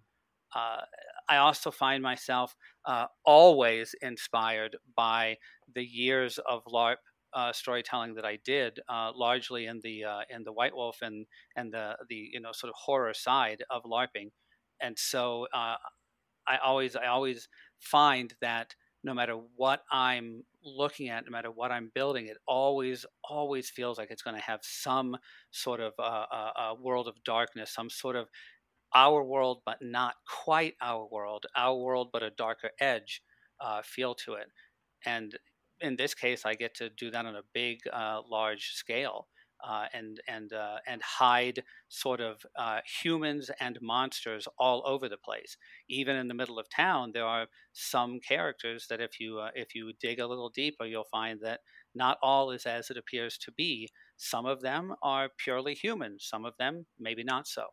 [0.55, 0.81] Uh,
[1.27, 5.37] I also find myself uh, always inspired by
[5.73, 6.97] the years of LARP
[7.35, 11.25] uh, storytelling that I did, uh, largely in the uh, in the White Wolf and
[11.55, 14.31] and the the you know sort of horror side of LARPing,
[14.81, 15.75] and so uh,
[16.47, 21.71] I always I always find that no matter what I'm looking at, no matter what
[21.71, 25.17] I'm building, it always always feels like it's going to have some
[25.51, 28.29] sort of uh, uh, world of darkness, some sort of
[28.93, 33.21] our world, but not quite our world, our world, but a darker edge
[33.83, 34.47] feel to it.
[35.05, 35.37] And
[35.81, 39.27] in this case, I get to do that on a big, uh, large scale.
[39.65, 45.17] Uh, and and uh, and hide sort of uh, humans and monsters all over the
[45.17, 45.55] place.
[45.89, 49.73] Even in the middle of town, there are some characters that if you uh, if
[49.73, 51.61] you dig a little deeper, you'll find that
[51.95, 53.89] not all is as it appears to be.
[54.17, 56.17] Some of them are purely human.
[56.19, 57.67] Some of them maybe not so.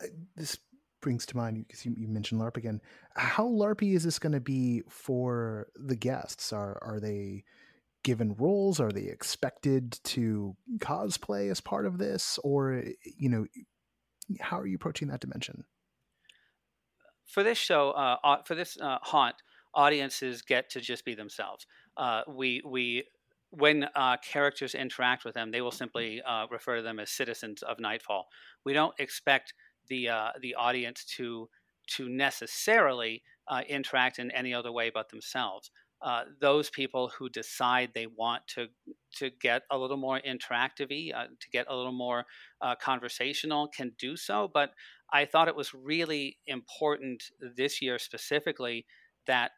[0.00, 0.58] Uh, this
[1.02, 2.80] brings to mind because you, you, mentioned LARP again.
[3.14, 6.52] How LARPy is this going to be for the guests?
[6.52, 7.44] Are are they
[8.02, 8.80] given roles?
[8.80, 13.46] Are they expected to cosplay as part of this, or you know,
[14.40, 15.64] how are you approaching that dimension?
[17.26, 19.36] For this show, uh, for this uh, haunt,
[19.74, 21.66] audiences get to just be themselves.
[21.96, 23.04] Uh, we we
[23.50, 27.62] when uh, characters interact with them, they will simply uh, refer to them as citizens
[27.62, 28.26] of Nightfall.
[28.64, 29.52] We don't expect
[29.88, 31.48] the uh, the audience to
[31.96, 35.70] to necessarily uh, interact in any other way but themselves.
[36.00, 38.66] Uh, those people who decide they want to
[39.14, 42.24] to get a little more interactive uh, to get a little more
[42.60, 44.50] uh, conversational, can do so.
[44.52, 44.72] But
[45.12, 47.22] I thought it was really important
[47.56, 48.84] this year specifically
[49.26, 49.52] that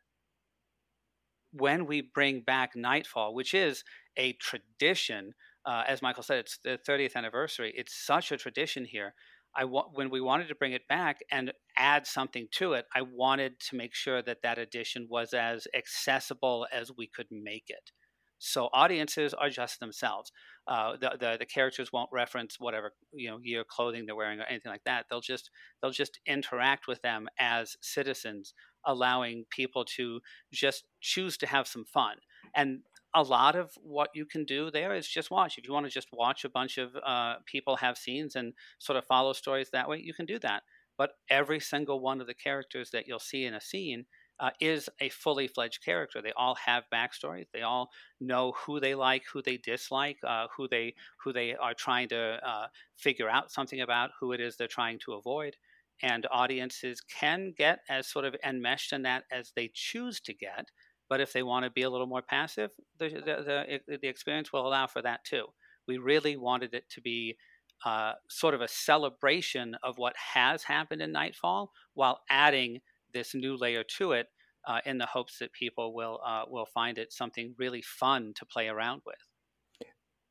[1.52, 3.84] when we bring back Nightfall, which is
[4.16, 5.32] a tradition,
[5.64, 7.72] uh, as Michael said, it's the 30th anniversary.
[7.74, 9.14] It's such a tradition here
[9.56, 13.02] I wa- when we wanted to bring it back and add something to it, I
[13.02, 17.90] wanted to make sure that that edition was as accessible as we could make it.
[18.38, 20.30] So audiences are just themselves.
[20.66, 24.44] Uh, the, the, the characters won't reference whatever you know year clothing they're wearing or
[24.44, 25.06] anything like that.
[25.08, 28.52] They'll just they'll just interact with them as citizens,
[28.86, 30.20] allowing people to
[30.52, 32.16] just choose to have some fun.
[32.54, 32.80] And
[33.14, 35.57] a lot of what you can do there is just watch.
[35.59, 38.96] If you want to just watch a bunch of uh, people have scenes and sort
[38.96, 40.62] of follow stories that way, you can do that.
[40.96, 44.07] But every single one of the characters that you'll see in a scene
[44.40, 46.20] uh, is a fully fledged character.
[46.20, 47.46] They all have backstories.
[47.53, 51.74] They all know who they like, who they dislike, uh, who they who they are
[51.74, 55.57] trying to uh, figure out something about, who it is they're trying to avoid.
[56.03, 60.70] And audiences can get as sort of enmeshed in that as they choose to get.
[61.08, 64.52] But if they want to be a little more passive, the, the, the, the experience
[64.52, 65.46] will allow for that too.
[65.86, 67.36] We really wanted it to be
[67.84, 72.80] uh, sort of a celebration of what has happened in Nightfall while adding
[73.12, 74.28] this new layer to it
[74.66, 78.46] uh, in the hopes that people will, uh, will find it something really fun to
[78.46, 79.16] play around with.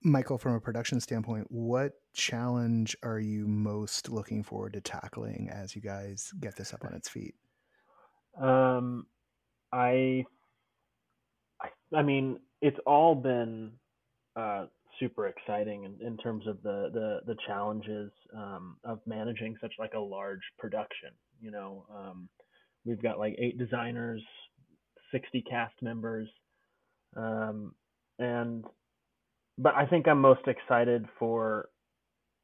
[0.05, 5.75] Michael, from a production standpoint, what challenge are you most looking forward to tackling as
[5.75, 7.35] you guys get this up on its feet?
[8.41, 9.05] Um,
[9.71, 10.25] I
[11.95, 13.71] I mean, it's all been
[14.35, 14.65] uh,
[14.99, 19.93] super exciting in, in terms of the the, the challenges um, of managing such like
[19.93, 21.09] a large production.
[21.39, 22.29] You know, um,
[22.85, 24.23] we've got like eight designers,
[25.11, 26.27] sixty cast members,
[27.15, 27.73] um,
[28.19, 28.65] and
[29.57, 31.69] but I think I'm most excited for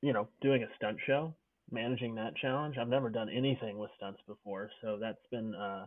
[0.01, 1.33] you know doing a stunt show,
[1.71, 2.77] managing that challenge.
[2.77, 5.85] I've never done anything with stunts before, so that's been uh,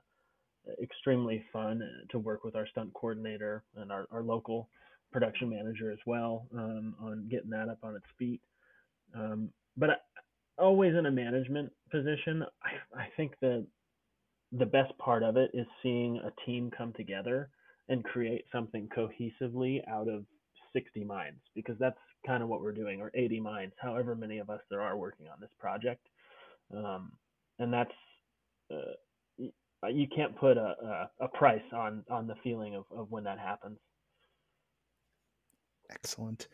[0.82, 4.68] extremely fun to work with our stunt coordinator and our, our local
[5.12, 8.40] production manager as well um, on getting that up on its feet.
[9.14, 9.94] Um, but I,
[10.58, 13.66] always in a management position, I, I think that
[14.52, 17.48] the best part of it is seeing a team come together
[17.88, 20.24] and create something cohesively out of
[20.72, 24.48] 60 minds because that's kind of what we're doing or 80 minds however many of
[24.48, 26.06] us there are working on this project
[26.74, 27.12] um,
[27.58, 27.92] and that's
[28.70, 28.92] uh,
[29.90, 30.74] you can't put a,
[31.20, 33.78] a, a, price on on the feeling of, of when that happens
[35.90, 36.48] excellent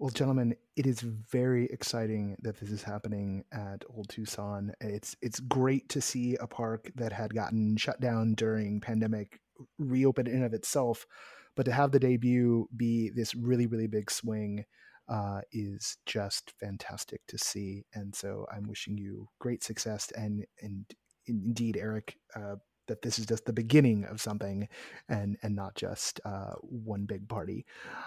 [0.00, 4.72] well, gentlemen, it is very exciting that this is happening at Old Tucson.
[4.80, 9.40] It's it's great to see a park that had gotten shut down during pandemic
[9.78, 11.06] reopen in of itself,
[11.54, 14.64] but to have the debut be this really really big swing
[15.10, 17.84] uh, is just fantastic to see.
[17.92, 20.86] And so I'm wishing you great success and and
[21.26, 22.16] indeed, Erik.
[22.34, 22.56] Uh,
[22.90, 24.68] that this is just the beginning of something,
[25.08, 27.64] and and not just uh, one big party.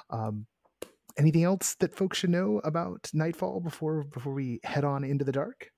[0.09, 0.45] Um,
[1.17, 5.31] anything else that folks should know about Nightfall before before we head on into the
[5.31, 5.71] dark?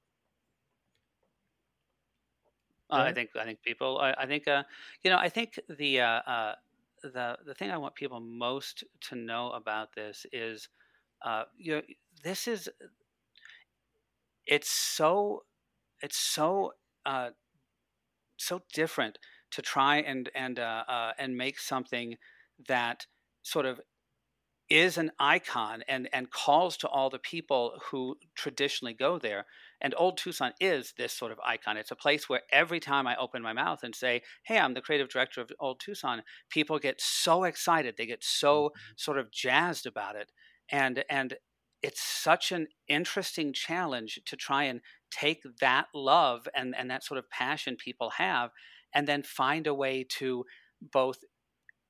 [2.89, 3.99] Uh, I think I think people.
[3.99, 4.63] I, I think uh,
[5.03, 5.17] you know.
[5.17, 6.55] I think the uh, uh,
[7.01, 10.69] the the thing I want people most to know about this is,
[11.21, 11.81] uh, you know,
[12.23, 12.69] this is.
[14.47, 15.43] It's so,
[16.03, 17.31] it's so, uh,
[18.45, 19.17] so different
[19.51, 22.15] to try and and and make something
[22.67, 23.05] that
[23.43, 23.79] sort of
[24.69, 29.45] is an icon and, and calls to all the people who traditionally go there.
[29.79, 31.77] And Old Tucson is this sort of icon.
[31.77, 34.81] It's a place where every time I open my mouth and say, Hey, I'm the
[34.81, 37.95] creative director of Old Tucson, people get so excited.
[37.97, 38.79] They get so mm-hmm.
[38.97, 40.31] sort of jazzed about it.
[40.71, 41.35] And, and
[41.83, 44.81] it's such an interesting challenge to try and
[45.15, 48.49] take that love and, and that sort of passion people have
[48.93, 50.45] and then find a way to
[50.81, 51.19] both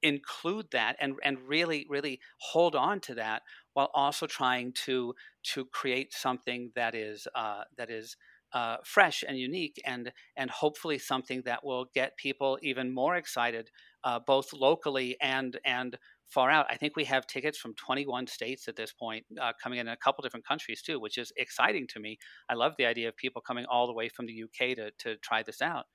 [0.04, 3.42] include that and and really really hold on to that
[3.74, 8.16] while also trying to to create something that is uh, that is
[8.54, 13.72] uh, fresh and unique and and hopefully something that will get people even more excited
[14.04, 16.66] uh, both locally and and far out.
[16.70, 19.94] I think we have tickets from 21 states at this point, uh, coming in, in
[19.94, 22.18] a couple different countries too, which is exciting to me.
[22.50, 25.18] I love the idea of people coming all the way from the UK to to
[25.18, 25.86] try this out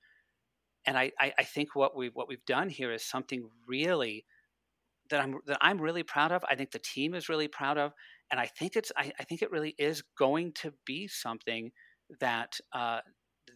[0.85, 4.25] and I, I, I think what we what we've done here is something really
[5.09, 6.43] that I'm that I'm really proud of.
[6.49, 7.93] I think the team is really proud of,
[8.31, 11.71] and I think it's I, I think it really is going to be something
[12.19, 12.99] that uh,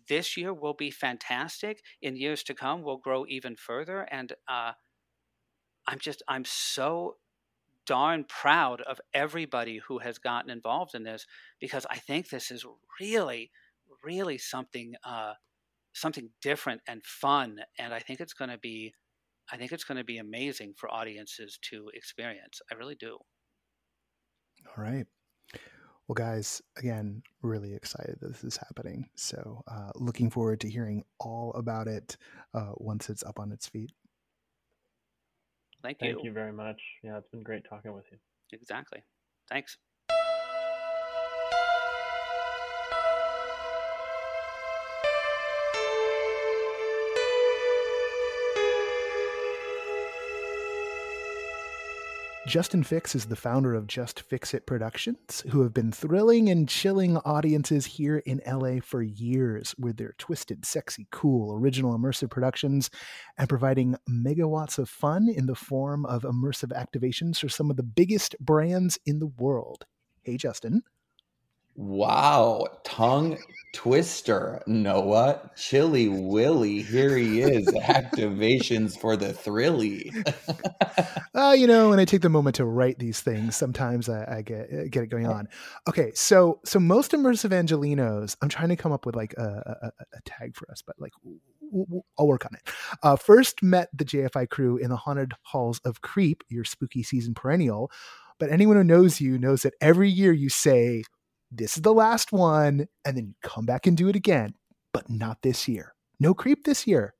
[0.07, 1.81] this year will be fantastic.
[2.01, 4.73] In years to come, will grow even further, and uh,
[5.87, 7.17] I'm just I'm so
[7.85, 11.27] darn proud of everybody who has gotten involved in this
[11.59, 12.65] because I think this is
[12.99, 13.51] really
[14.03, 15.33] really something uh,
[15.95, 17.59] something different and fun.
[17.79, 18.93] And I think it's going to be,
[19.51, 22.61] I think it's going to be amazing for audiences to experience.
[22.71, 23.17] I really do.
[24.67, 25.05] All right.
[26.07, 29.09] Well, guys, again, really excited that this is happening.
[29.15, 32.17] So, uh, looking forward to hearing all about it
[32.53, 33.91] uh, once it's up on its feet.
[35.93, 36.15] Thank you.
[36.15, 36.81] Thank you very much.
[37.03, 38.17] Yeah, it's been great talking with you.
[38.51, 39.03] Exactly.
[39.49, 39.77] Thanks.
[52.47, 56.69] Justin Fix is the founder of Just Fix It Productions, who have been thrilling and
[56.69, 62.91] chilling audiences here in LA for years with their twisted, sexy, cool, original immersive productions
[63.39, 67.83] and providing megawatts of fun in the form of immersive activations for some of the
[67.83, 69.85] biggest brands in the world.
[70.21, 70.83] Hey, Justin.
[71.75, 73.37] Wow, tongue
[73.73, 75.51] twister, Noah.
[75.57, 77.67] Chilly Willy, here he is.
[77.67, 80.09] Activations for the thrilly.
[81.35, 84.41] uh, you know, when I take the moment to write these things, sometimes I, I
[84.41, 85.49] get uh, get it going on.
[85.89, 89.43] Okay, so so most immersive Angelenos, I'm trying to come up with like a,
[89.83, 91.11] a, a tag for us, but like
[92.17, 92.73] I'll work on it.
[93.03, 97.33] Uh, first met the JFI crew in the haunted halls of Creep, your spooky season
[97.33, 97.91] perennial.
[98.39, 101.03] But anyone who knows you knows that every year you say
[101.57, 104.53] this is the last one, and then you come back and do it again,
[104.93, 105.93] but not this year.
[106.19, 107.13] No creep this year.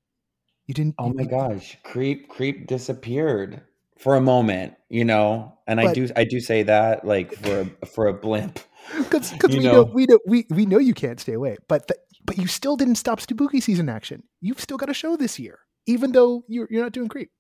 [0.68, 0.96] You didn't.
[0.98, 3.62] Oh you, my gosh, creep, creep disappeared
[3.98, 5.58] for a moment, you know.
[5.68, 8.60] And but, I do, I do say that like for a, for a blimp,
[8.98, 9.72] because we know.
[9.72, 9.84] know.
[9.84, 12.96] we know we we know you can't stay away, but the, but you still didn't
[12.96, 14.24] stop spooky season action.
[14.42, 17.32] You've still got a show this year, even though you're you're not doing creep.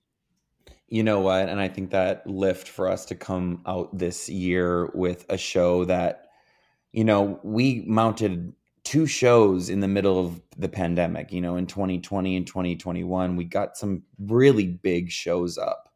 [0.87, 1.49] You know what?
[1.49, 5.85] And I think that lift for us to come out this year with a show
[5.85, 6.24] that
[6.95, 8.53] you know, we mounted
[8.85, 11.29] two shows in the middle of the pandemic.
[11.29, 15.89] You know, in 2020 and 2021, we got some really big shows up.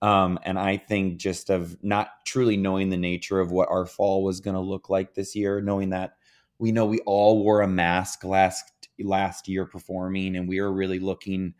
[0.00, 4.24] Um, and I think just of not truly knowing the nature of what our fall
[4.24, 6.16] was going to look like this year, knowing that
[6.58, 8.64] we know we all wore a mask last
[8.98, 11.52] last year performing, and we are really looking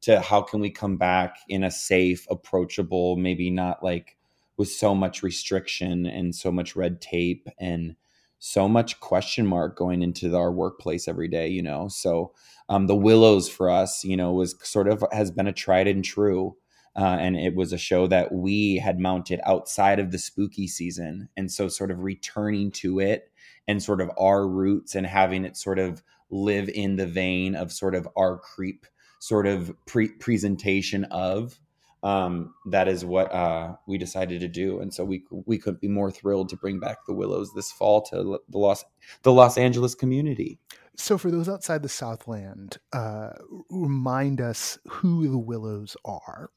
[0.00, 4.16] to how can we come back in a safe, approachable, maybe not like
[4.56, 7.94] with so much restriction and so much red tape and
[8.38, 11.88] so much question mark going into our workplace every day, you know.
[11.88, 12.32] So
[12.68, 16.04] um, the Willows for us, you know, was sort of has been a tried and
[16.04, 16.56] true.
[16.96, 21.28] Uh, and it was a show that we had mounted outside of the spooky season.
[21.36, 23.30] And so, sort of returning to it
[23.68, 27.72] and sort of our roots and having it sort of live in the vein of
[27.72, 28.86] sort of our creep
[29.20, 31.58] sort of pre- presentation of
[32.02, 35.88] um, that is what uh, we decided to do, and so we we couldn't be
[35.88, 38.84] more thrilled to bring back the Willows this fall to the Los
[39.22, 40.58] the Los Angeles community.
[40.96, 43.30] So, for those outside the Southland, uh,
[43.70, 46.50] remind us who the Willows are.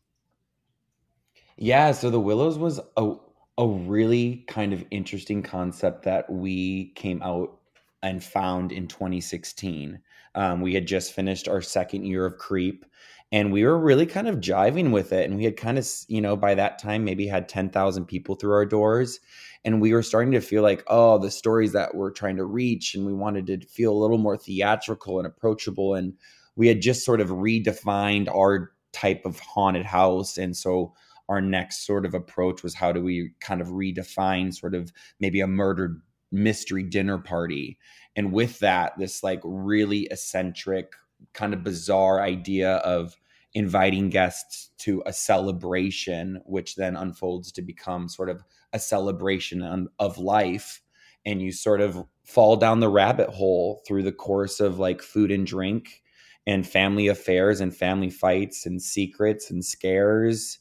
[1.57, 3.15] Yeah, so the Willows was a
[3.57, 7.59] a really kind of interesting concept that we came out
[8.01, 9.99] and found in 2016.
[10.33, 12.85] Um, we had just finished our second year of Creep,
[13.31, 15.29] and we were really kind of jiving with it.
[15.29, 18.53] And we had kind of, you know, by that time, maybe had 10,000 people through
[18.53, 19.19] our doors.
[19.63, 22.93] And we were starting to feel like, oh, the stories that we're trying to reach,
[22.95, 25.93] and we wanted to feel a little more theatrical and approachable.
[25.95, 26.13] And
[26.55, 30.37] we had just sort of redefined our type of haunted house.
[30.37, 30.93] And so
[31.29, 35.39] our next sort of approach was how do we kind of redefine sort of maybe
[35.39, 36.01] a murdered
[36.33, 37.77] mystery dinner party
[38.15, 40.93] and with that this like really eccentric
[41.33, 43.15] kind of bizarre idea of
[43.53, 48.43] inviting guests to a celebration which then unfolds to become sort of
[48.73, 50.81] a celebration of life
[51.25, 55.31] and you sort of fall down the rabbit hole through the course of like food
[55.31, 56.01] and drink
[56.47, 60.59] and family affairs and family fights and secrets and scares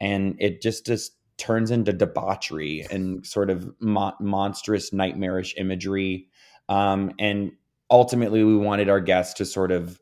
[0.00, 6.28] and it just just turns into debauchery and sort of mo- monstrous, nightmarish imagery.
[6.68, 7.52] Um, and
[7.90, 10.00] ultimately, we wanted our guests to sort of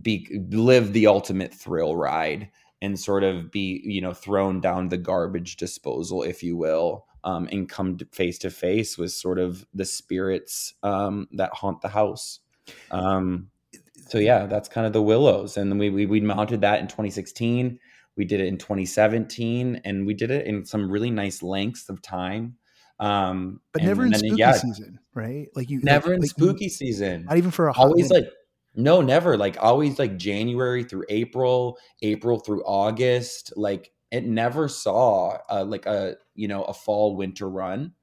[0.00, 2.50] be live the ultimate thrill ride
[2.82, 7.48] and sort of be you know thrown down the garbage disposal if you will um,
[7.52, 12.40] and come face to face with sort of the spirits um, that haunt the house
[12.90, 13.50] um,
[14.08, 17.78] so yeah that's kind of the willows and we, we, we mounted that in 2016
[18.20, 22.02] we did it in 2017, and we did it in some really nice lengths of
[22.02, 22.56] time.
[22.98, 25.48] Um, but never in spooky yeah, season, right?
[25.54, 27.24] Like you never like, in like spooky you, season.
[27.24, 28.24] Not even for a always minute.
[28.24, 28.32] like
[28.74, 29.36] no, never.
[29.36, 33.52] Like always like January through April, April through August.
[33.56, 37.94] Like it never saw uh, like a you know a fall winter run.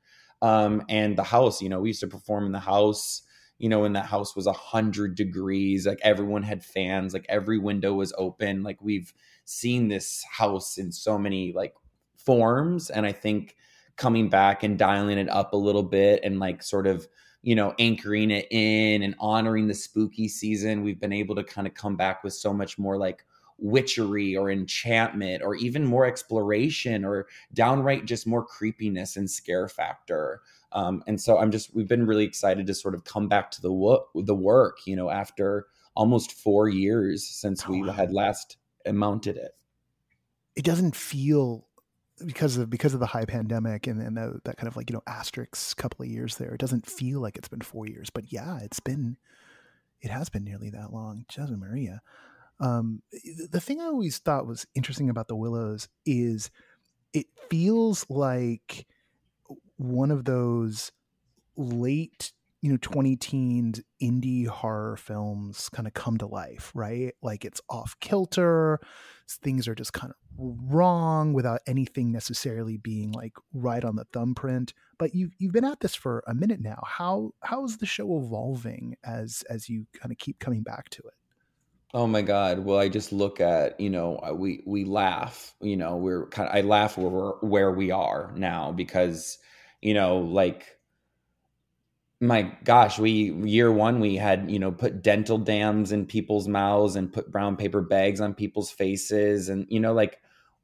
[0.42, 3.24] Um, and the house, you know, we used to perform in the house
[3.60, 7.58] you know, when that house was a hundred degrees, like everyone had fans, like every
[7.58, 8.64] window was open.
[8.64, 9.14] Like we've
[9.46, 11.74] seen this house in so many like
[12.18, 12.90] forms.
[12.90, 13.56] And I think
[13.96, 17.08] coming back and dialing it up a little bit and like sort of,
[17.42, 21.68] you know, anchoring it in and honoring the spooky season, we've been able to kind
[21.68, 23.26] of come back with so much more like
[23.60, 30.42] witchery or enchantment or even more exploration or downright just more creepiness and scare factor.
[30.72, 33.62] Um, and so I'm just we've been really excited to sort of come back to
[33.62, 38.58] the wo- the work, you know, after almost four years since oh, we had last
[38.92, 39.52] mounted it.
[40.56, 41.67] It doesn't feel
[42.26, 44.96] because of because of the high pandemic and, and the, that kind of like you
[44.96, 46.54] know asterisk couple of years there.
[46.54, 49.18] It doesn't feel like it's been four years, but yeah, it's been
[50.02, 51.26] it has been nearly that long.
[51.30, 52.00] José María.
[52.60, 53.04] Um,
[53.52, 56.50] the thing I always thought was interesting about the Willows is
[57.14, 58.88] it feels like
[59.78, 60.92] one of those
[61.56, 62.32] late
[62.68, 67.14] you know 20 teens indie horror films kind of come to life right?
[67.22, 68.82] Like it's off kilter
[69.30, 74.74] things are just kind of wrong without anything necessarily being like right on the thumbprint.
[75.00, 76.84] But you you've been at this for a minute now.
[76.86, 81.04] How how is the show evolving as as you kind of keep coming back to
[81.04, 81.14] it?
[81.94, 82.60] Oh my God.
[82.60, 86.50] Well, I just look at, you know, uh, we, we laugh, you know, we're kind
[86.50, 89.38] of, I laugh where we're, where we are now because
[89.82, 90.77] you know, like
[92.20, 96.96] my gosh, we year one we had, you know, put dental dams in people's mouths
[96.96, 99.50] and put brown paper bags on people's faces.
[99.50, 100.20] And you know, like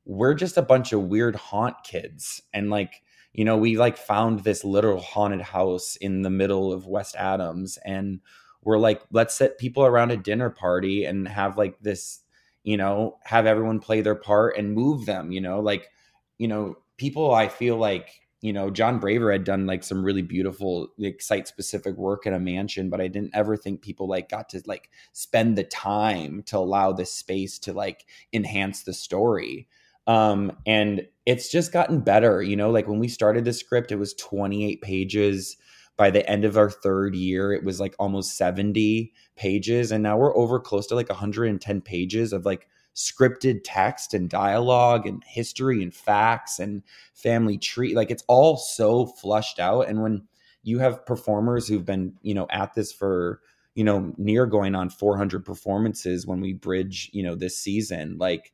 [0.06, 2.42] we're just a bunch of weird haunt kids.
[2.54, 3.02] And like
[3.34, 7.78] you know, we like found this literal haunted house in the middle of West Adams.
[7.84, 8.20] And
[8.62, 12.20] we're like, let's set people around a dinner party and have like this,
[12.64, 15.90] you know, have everyone play their part and move them, you know, like,
[16.38, 18.10] you know, people I feel like
[18.44, 22.34] you know, Jon Braver had done like some really beautiful like site specific work in
[22.34, 26.44] a mansion, but I didn't ever think people like got to like spend the time
[26.48, 29.70] to allow this space to like enhance the story.
[30.08, 33.96] Um, and it's just gotten better, you know, like when we started the script, it
[33.96, 35.56] was 28 pages.
[35.96, 39.92] By the end of our third year, it was like almost 70 pages.
[39.92, 45.08] And now we're over close to like 110 pages of like scripted text and dialogue
[45.08, 46.84] and history and facts and
[47.14, 50.22] family tree like it's all so flushed out and when
[50.62, 53.42] you have performers who've been you know at this for
[53.74, 58.54] you know near going on 400 performances when we bridge you know this season like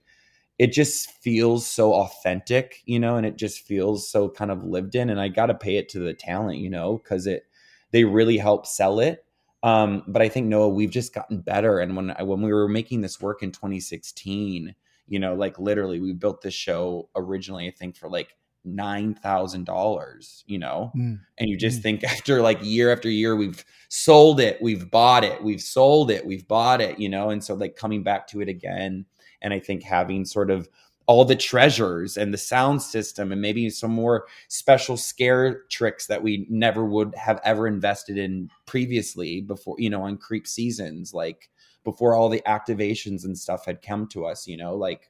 [0.59, 4.93] it just feels so authentic you know and it just feels so kind of lived
[4.93, 7.43] in and i got to pay it to the talent you know cuz it
[7.91, 9.25] they really help sell it
[9.63, 11.79] um, but I think Noah, we've just gotten better.
[11.79, 14.73] And when when we were making this work in 2016,
[15.07, 19.65] you know, like literally, we built this show originally, I think, for like nine thousand
[19.65, 20.43] dollars.
[20.47, 21.19] You know, mm.
[21.37, 21.83] and you just mm.
[21.83, 26.25] think after like year after year, we've sold it, we've bought it, we've sold it,
[26.25, 26.97] we've bought it.
[26.99, 29.05] You know, and so like coming back to it again,
[29.41, 30.69] and I think having sort of
[31.09, 36.21] all the treasures and the sound system and maybe some more special scare tricks that
[36.21, 41.49] we never would have ever invested in previously before you know on creep seasons like
[41.83, 45.09] before all the activations and stuff had come to us you know like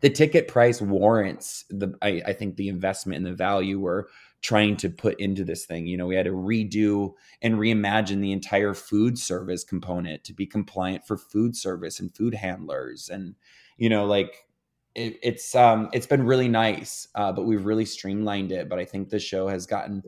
[0.00, 4.04] the ticket price warrants the I, I, think the investment and the value we're
[4.44, 8.30] trying to put into this thing you know we had to redo and reimagine the
[8.30, 13.34] entire food service component to be compliant for food service and food handlers and
[13.78, 14.44] you know like
[14.94, 18.68] it, it's um it's been really nice, uh, but we've really streamlined it.
[18.68, 20.02] But I think the show has gotten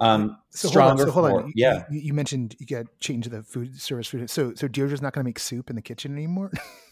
[0.00, 1.10] um so stronger.
[1.10, 1.52] Hold on, so hold on.
[1.56, 4.30] yeah, you, you, mentioned you got change the food service food.
[4.30, 6.52] So so Deirdre's not going to make soup in the kitchen anymore.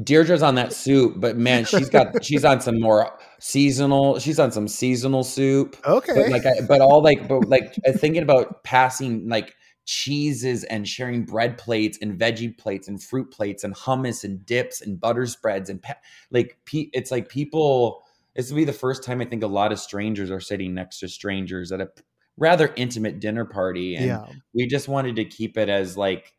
[0.00, 4.18] Deirdre's on that soup, but man, she's got she's on some more seasonal.
[4.18, 5.76] She's on some seasonal soup.
[5.84, 10.64] Okay, but like, I, but all like, but like uh, thinking about passing like cheeses
[10.64, 15.00] and sharing bread plates and veggie plates and fruit plates and hummus and dips and
[15.00, 15.82] butter spreads and
[16.30, 18.04] like pe- it's like people
[18.36, 21.00] this will be the first time i think a lot of strangers are sitting next
[21.00, 21.88] to strangers at a
[22.36, 24.24] rather intimate dinner party and yeah.
[24.54, 26.32] we just wanted to keep it as like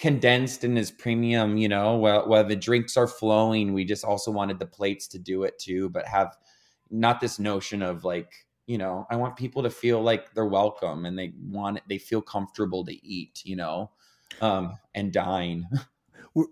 [0.00, 4.30] condensed and as premium you know while, while the drinks are flowing we just also
[4.30, 6.38] wanted the plates to do it too but have
[6.90, 8.32] not this notion of like
[8.66, 11.98] you know i want people to feel like they're welcome and they want it, they
[11.98, 13.90] feel comfortable to eat you know
[14.40, 15.68] um and dine.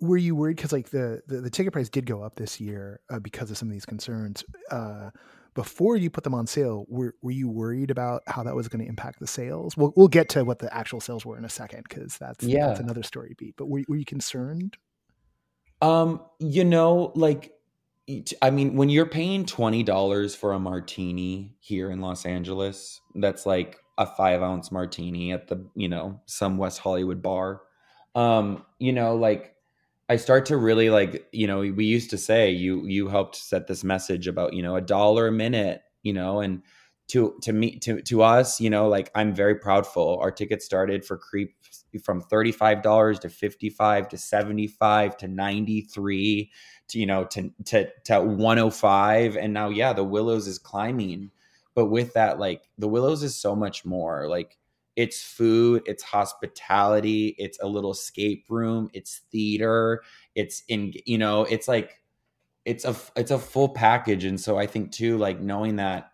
[0.01, 0.57] Were, you worried?
[0.57, 3.57] Because like the, the, the ticket price did go up this year uh, because of
[3.57, 4.42] some of these concerns.
[4.72, 5.11] Uh
[5.59, 8.80] before you put them on sale were, were you worried about how that was going
[8.80, 11.48] to impact the sales we'll, we'll get to what the actual sales were in a
[11.48, 14.76] second because that's yeah that's another story beat but were, were you concerned
[15.82, 17.52] um you know like
[18.40, 23.44] I mean, when you're paying twenty dollars for a martini here in Los Angeles, that's
[23.44, 27.61] like a five ounce martini at the you know some West Hollywood bar.
[28.14, 29.54] Um, you know, like
[30.09, 33.66] I start to really like you know we used to say you you helped set
[33.66, 36.62] this message about you know a dollar a minute, you know, and
[37.09, 40.18] to to me to to us, you know, like I'm very proudful.
[40.20, 41.54] Our tickets started for Creep
[42.02, 46.50] from thirty five dollars to fifty five to seventy five to ninety three
[46.88, 51.30] to you know to to to 105 and now yeah the willows is climbing
[51.74, 54.56] but with that like the willows is so much more like
[54.99, 60.03] it's food it's hospitality it's a little escape room it's theater
[60.34, 62.01] it's in you know it's like
[62.64, 64.24] it's a it's a full package.
[64.24, 66.11] And so i think too like knowing that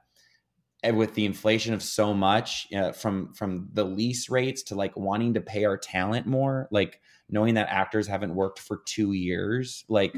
[0.83, 5.33] eh, with the inflation of so much from from the lease rates to like wanting
[5.33, 10.15] to pay our talent more like knowing that actors haven't worked for two years like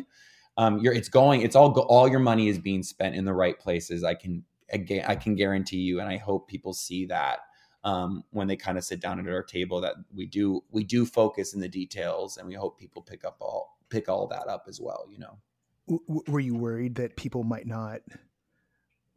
[0.59, 3.61] um, you're it's going it's all all your money is being spent in the right
[3.61, 4.03] places.
[4.03, 4.43] I can
[4.73, 7.39] again i can guarantee you and i hope people see that
[7.87, 11.07] um, when they kind of sit down at our table that we do we do
[11.07, 14.65] focus in the details and we hope people pick up all pick all that up
[14.69, 15.39] as well you know
[15.89, 18.01] w- were you worried that people might not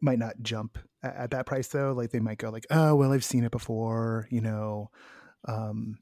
[0.02, 3.12] might not jump at, at that price though like they might go like oh well
[3.12, 4.92] i've seen it before you know
[5.48, 5.98] um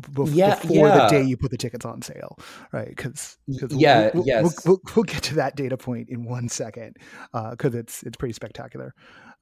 [0.00, 1.06] bef- yeah, before yeah.
[1.06, 2.38] the day you put the tickets on sale,
[2.72, 2.88] right?
[2.88, 6.96] Because yeah, we'll, yes, we'll, we'll, we'll, get to that data point in one second
[7.32, 8.94] because uh, it's it's pretty spectacular.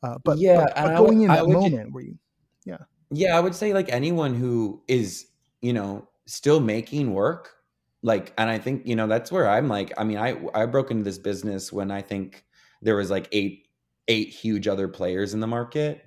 [0.02, 2.18] Uh, but yeah, but, but going in that moment just, where you,
[2.64, 2.78] yeah,
[3.10, 5.26] yeah, I would say like anyone who is
[5.60, 7.54] you know still making work,
[8.02, 10.90] like, and I think you know that's where I'm like, I mean, I I broke
[10.90, 12.44] into this business when I think
[12.82, 13.68] there was like eight
[14.08, 16.04] eight huge other players in the market.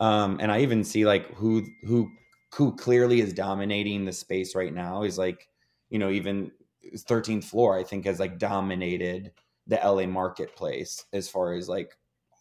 [0.00, 2.10] Um, and I even see like who who
[2.54, 5.48] who clearly is dominating the space right now is like,
[5.90, 6.50] you know, even
[6.94, 9.32] 13th floor, I think has like dominated
[9.66, 11.96] the LA marketplace as far as like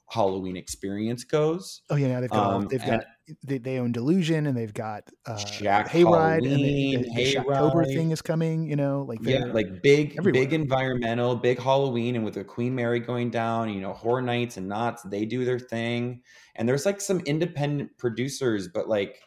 [0.09, 1.81] Halloween experience goes.
[1.89, 3.03] Oh yeah, they've got um, they've got
[3.43, 7.85] they, they own Delusion and they've got uh, Jack Hayride and the, the, the Shocktober
[7.85, 8.69] thing is coming.
[8.69, 10.45] You know, like yeah, like big everywhere.
[10.45, 14.55] big environmental, big Halloween, and with the Queen Mary going down, you know, Horror Nights
[14.55, 15.03] and Knott's.
[15.03, 16.21] they do their thing,
[16.55, 19.21] and there's like some independent producers, but like,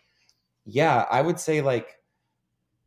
[0.65, 1.89] yeah, I would say like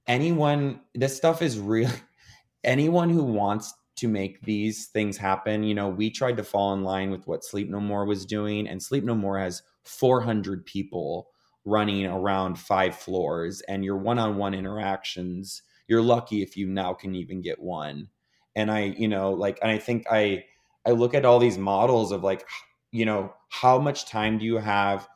[0.07, 1.93] anyone, this stuff is really
[2.63, 5.63] anyone who wants to make these things happen.
[5.63, 8.67] You know, we tried to fall in line with what Sleep No More was doing,
[8.67, 11.29] and Sleep No More has 400 people
[11.65, 16.93] running around five floors, and your one on one interactions, you're lucky if you now
[16.93, 18.09] can even get one.
[18.55, 20.45] And I, you know, like, and I think I,
[20.85, 22.47] I look at all these models of like,
[22.91, 25.07] you know, how much time do you have?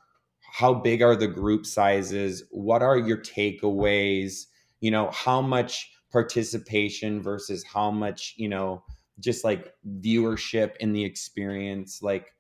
[0.52, 2.44] How big are the group sizes?
[2.52, 4.46] What are your takeaways?
[4.80, 8.84] You know, how much participation versus how much you know
[9.20, 12.34] just like viewership in the experience like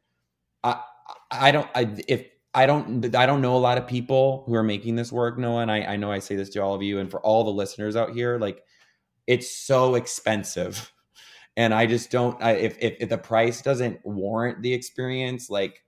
[0.63, 0.81] i
[1.29, 2.25] i don't i if
[2.55, 5.61] i don't i don't know a lot of people who are making this work noah
[5.61, 7.51] and i, I know i say this to all of you and for all the
[7.51, 8.63] listeners out here like
[9.27, 10.91] it's so expensive.
[11.55, 15.83] And i just don't I, if, if if the price doesn't warrant the experience like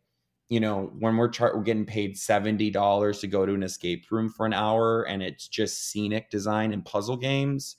[0.50, 4.30] you know when we're, char- we're getting paid $70 to go to an escape room
[4.30, 7.78] for an hour and it's just scenic design and puzzle games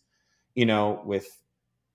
[0.54, 1.42] you know with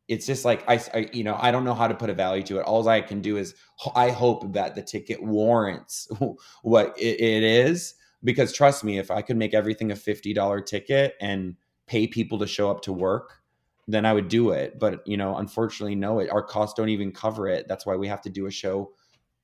[0.08, 2.44] it's just like I, I, you know i don't know how to put a value
[2.44, 2.66] to it.
[2.66, 3.56] All i can do is
[3.96, 6.08] i hope that the ticket warrants
[6.62, 11.16] what it, it is because trust me if i could make everything a $50 ticket
[11.22, 11.56] and
[11.88, 13.42] pay people to show up to work
[13.88, 14.80] then i would do it.
[14.80, 17.68] But you know unfortunately no it, our costs don't even cover it.
[17.68, 18.92] That's why we have to do a show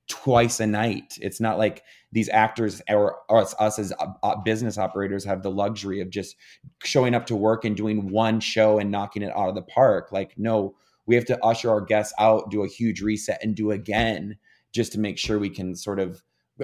[0.08, 1.16] twice a night.
[1.20, 5.50] It's not like these actors or, us, us, as uh, uh, business operators have the
[5.50, 6.36] luxury of just
[6.82, 10.12] showing up to work and doing one show and knocking it out of the park.
[10.12, 10.74] Like, no,
[11.06, 14.36] we have to usher our guests out, do a huge reset, and do again
[14.72, 16.22] just to make sure we can sort of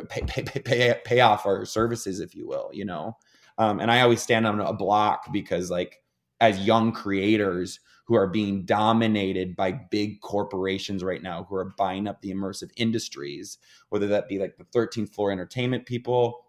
[0.09, 2.70] pay pay, pay, pay off our services, if you will.
[2.72, 3.16] You know,
[3.57, 6.03] um, and I always stand on a block because, like,
[6.41, 12.09] as young creators who are being dominated by big corporations right now who are buying
[12.09, 13.59] up the immersive industries,
[13.90, 16.46] whether that be like the 13th floor entertainment people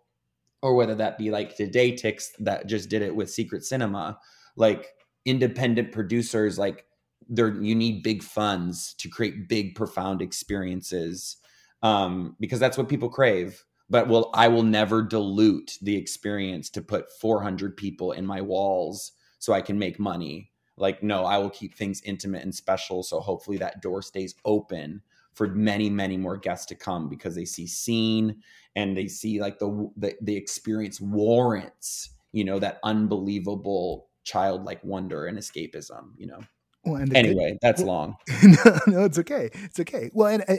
[0.62, 4.18] or whether that be like TodayTix that just did it with secret cinema.
[4.56, 4.88] Like
[5.26, 6.86] independent producers like
[7.28, 11.38] there you need big funds to create big profound experiences
[11.84, 13.66] um, because that's what people crave.
[13.90, 19.12] But will i will never dilute the experience to put 400 people in my walls
[19.40, 20.49] so i can make money
[20.80, 25.02] like no i will keep things intimate and special so hopefully that door stays open
[25.34, 28.42] for many many more guests to come because they see scene
[28.76, 35.26] and they see like the the, the experience warrants you know that unbelievable childlike wonder
[35.28, 36.40] and escapism you know
[36.86, 38.18] well, and anyway, good, that's well, long.
[38.44, 39.50] no, no, it's okay.
[39.54, 40.10] It's okay.
[40.14, 40.56] Well, and uh,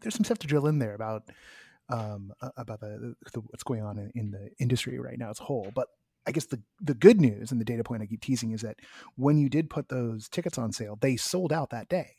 [0.00, 1.28] there's some stuff to drill in there about
[1.88, 5.44] um, about the, the, what's going on in, in, the industry right now as a
[5.44, 5.72] whole.
[5.74, 5.88] But
[6.30, 8.76] I guess the the good news and the data point I keep teasing is that
[9.16, 12.14] when you did put those tickets on sale, they sold out that day.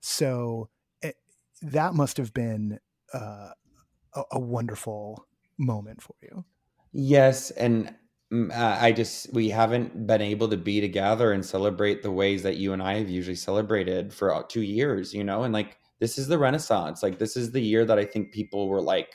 [0.00, 0.70] So
[1.02, 1.14] it,
[1.62, 2.80] eh, that must have been
[3.14, 3.50] uh,
[4.16, 6.44] a, a, wonderful moment for you.
[6.90, 7.94] Yes, and
[8.32, 12.42] mm, uh, I just we haven't been able to be together and celebrate the ways
[12.42, 15.14] that you and I have usually celebrated for two years.
[15.14, 17.04] You know, and like this is the Renaissance.
[17.04, 19.14] Like this is the year that I think people were like,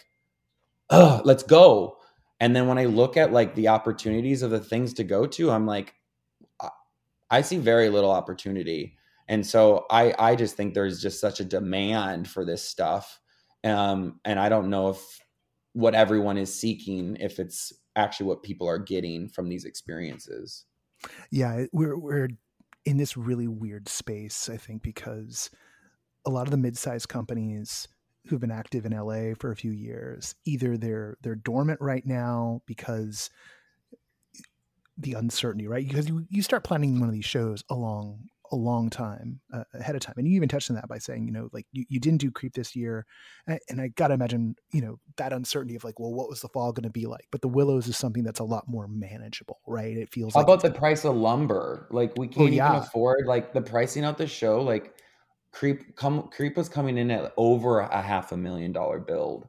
[0.91, 1.98] "Oh, let's go."
[2.39, 5.51] And then when I look at like the opportunities of the things to go to,
[5.51, 5.93] I'm like,
[7.29, 8.97] I see very little opportunity.
[9.27, 13.19] And so I, I just think there's just such a demand for this stuff.
[13.63, 15.19] Um, and I don't know if
[15.73, 20.65] what everyone is seeking, if it's actually what people are getting from these experiences.
[21.29, 22.29] Yeah, we're, we're
[22.85, 25.51] in this really weird space, I think, because
[26.25, 27.87] a lot of the mid-sized companies
[28.27, 30.35] who've been active in LA for a few years.
[30.45, 33.29] Either they're they're dormant right now because
[34.97, 35.87] the uncertainty, right?
[35.87, 38.19] Because you, you start planning one of these shows along
[38.51, 40.15] a long time uh, ahead of time.
[40.17, 42.31] And you even touched on that by saying, you know, like you, you didn't do
[42.31, 43.05] creep this year.
[43.47, 46.41] And, and I got to imagine, you know, that uncertainty of like, well, what was
[46.41, 47.27] the fall going to be like?
[47.31, 49.95] But the Willows is something that's a lot more manageable, right?
[49.95, 51.87] It feels How like about the price of lumber?
[51.91, 52.69] Like we can't yeah.
[52.69, 54.61] even afford like the pricing out the show.
[54.61, 54.95] Like
[55.51, 59.47] Creep come Creep was coming in at over a half a million dollar build.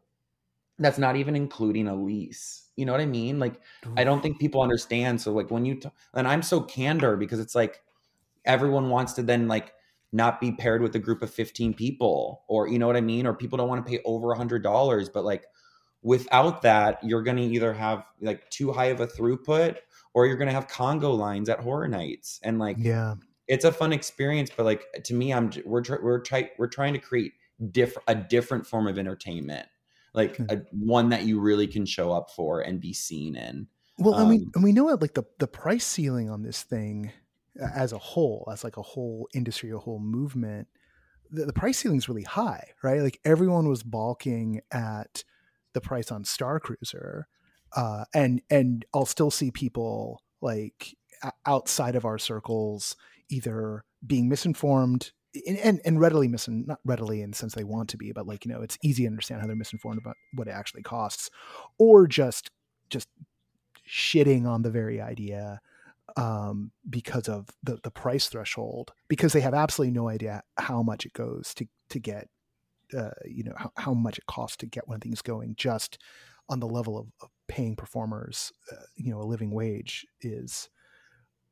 [0.79, 2.69] That's not even including a lease.
[2.77, 3.39] You know what I mean?
[3.39, 3.61] Like
[3.97, 5.21] I don't think people understand.
[5.21, 7.83] So like when you t- and I'm so candor because it's like
[8.45, 9.75] everyone wants to then like
[10.13, 13.27] not be paired with a group of 15 people or you know what I mean?
[13.27, 15.09] Or people don't want to pay over a hundred dollars.
[15.09, 15.45] But like
[16.03, 19.77] without that, you're gonna either have like too high of a throughput
[20.15, 22.41] or you're gonna have Congo lines at horror nights.
[22.43, 23.17] And like yeah,
[23.51, 26.99] it's a fun experience but like to me i'm we're we're trying we're trying to
[26.99, 27.33] create
[27.73, 29.67] different a different form of entertainment
[30.15, 30.47] like hmm.
[30.49, 33.67] a, one that you really can show up for and be seen in
[33.99, 36.63] well um, I mean, and we know it like the the price ceiling on this
[36.63, 37.13] thing
[37.61, 40.69] as a whole as like a whole industry a whole movement
[41.31, 45.25] the, the price ceiling is really high right like everyone was balking at
[45.73, 47.25] the price on Starcruiser
[47.77, 50.97] uh, and and i'll still see people like
[51.45, 52.97] outside of our circles
[53.31, 55.13] either being misinformed
[55.47, 58.45] and, and readily mis not readily in the sense they want to be, but like
[58.45, 61.31] you know, it's easy to understand how they're misinformed about what it actually costs,
[61.79, 62.51] or just
[62.89, 63.09] just
[63.89, 65.61] shitting on the very idea
[66.17, 71.07] um, because of the the price threshold, because they have absolutely no idea how much
[71.07, 72.29] it goes to to get,
[72.97, 75.99] uh, you know, how, how much it costs to get one of going, just
[76.49, 80.69] on the level of, of paying performers, uh, you know, a living wage is,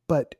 [0.09, 0.35] but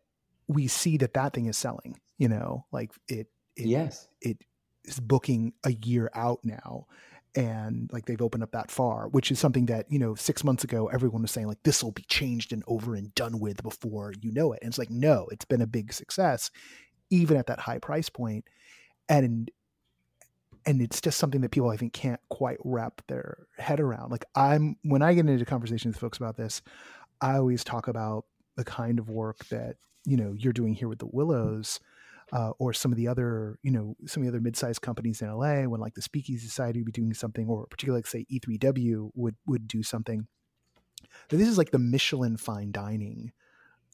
[0.49, 4.09] we see that that thing is selling you know like it, it yes.
[4.21, 4.39] it
[4.85, 6.87] is booking a year out now
[7.35, 10.65] and like they've opened up that far which is something that you know six months
[10.65, 14.13] ago everyone was saying like this will be changed and over and done with before
[14.21, 14.61] you know it.
[14.63, 16.51] And it's like no it's been a big success
[17.11, 18.45] even at that high price point
[19.09, 19.51] and
[20.67, 24.11] and it's just something that people i think can't quite wrap their head around.
[24.11, 26.63] Like i'm when i get into conversations with folks about this
[27.21, 28.25] i always talk about
[28.59, 31.81] the kind of work that you know you're doing here with the willows
[32.33, 35.33] uh, or some of the other, you know, some of the other mid-sized companies in
[35.33, 39.11] LA, when like the Speakeasy Society would be doing something, or particularly like say E3W
[39.15, 40.27] would would do something.
[41.29, 43.33] That this is like the Michelin fine dining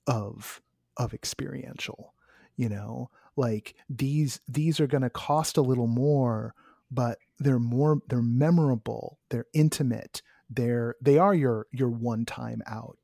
[0.07, 0.61] of
[0.97, 2.15] of experiential,
[2.57, 6.55] you know, like these these are going to cost a little more,
[6.91, 12.99] but they're more they're memorable, they're intimate, they're they are your your one time out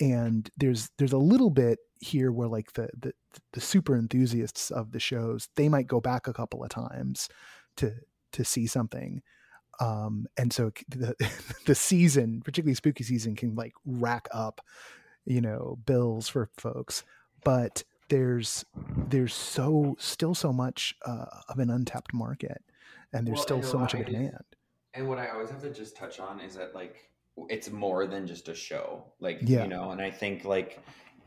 [0.00, 3.12] and there's there's a little bit here where like the, the
[3.52, 7.28] the super enthusiasts of the shows they might go back a couple of times
[7.76, 7.92] to
[8.32, 9.22] to see something
[9.80, 11.14] um and so the
[11.66, 14.60] the season particularly spooky season can like rack up
[15.24, 17.02] you know bills for folks
[17.44, 18.64] but there's
[19.08, 22.62] there's so still so much uh, of an untapped market
[23.12, 24.44] and there's well, still so much of a demand.
[24.94, 27.10] and what i always have to just touch on is that like
[27.48, 29.62] it's more than just a show like yeah.
[29.62, 30.80] you know and i think like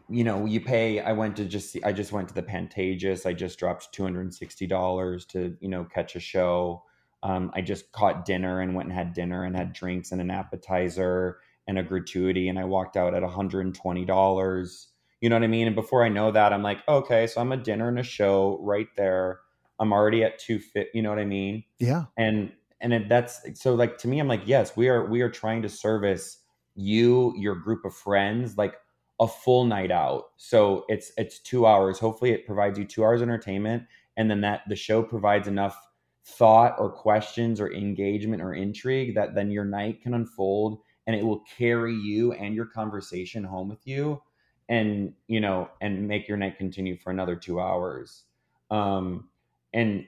[0.10, 3.26] you know you pay i went to just see, i just went to the pantages.
[3.26, 6.84] I just dropped $260 to you know catch a show.
[7.22, 10.32] Um, i just caught dinner and went and had dinner and had drinks and an
[10.32, 14.86] appetizer and a gratuity and i walked out at $120
[15.22, 15.68] you know what i mean?
[15.68, 18.57] And before i know that i'm like okay so i'm a dinner and a show
[18.62, 19.41] right there.
[19.82, 21.66] I'm already at 250 you know what i mean?
[21.78, 22.05] Yeah.
[22.18, 22.51] And
[22.82, 25.70] and that's so like to me i'm like yes we are we are trying to
[25.70, 26.40] service
[26.76, 28.76] you your group of friends like
[29.20, 30.30] a full night out.
[30.38, 32.00] So it's it's two hours.
[32.00, 33.84] Hopefully it provides you two hours entertainment
[34.18, 35.78] and then that the show provides enough
[36.26, 41.26] thought or questions or engagement or intrigue that then your night can unfold and it
[41.26, 44.22] will carry you and your conversation home with you
[44.70, 48.24] and you know and make your night continue for another two hours.
[48.72, 49.30] Um
[49.74, 50.08] and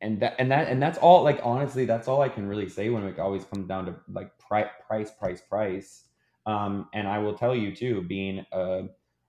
[0.00, 2.88] and that and that and that's all like honestly that's all i can really say
[2.88, 6.04] when it always comes down to like price price price price.
[6.46, 8.84] Um, and i will tell you too being a,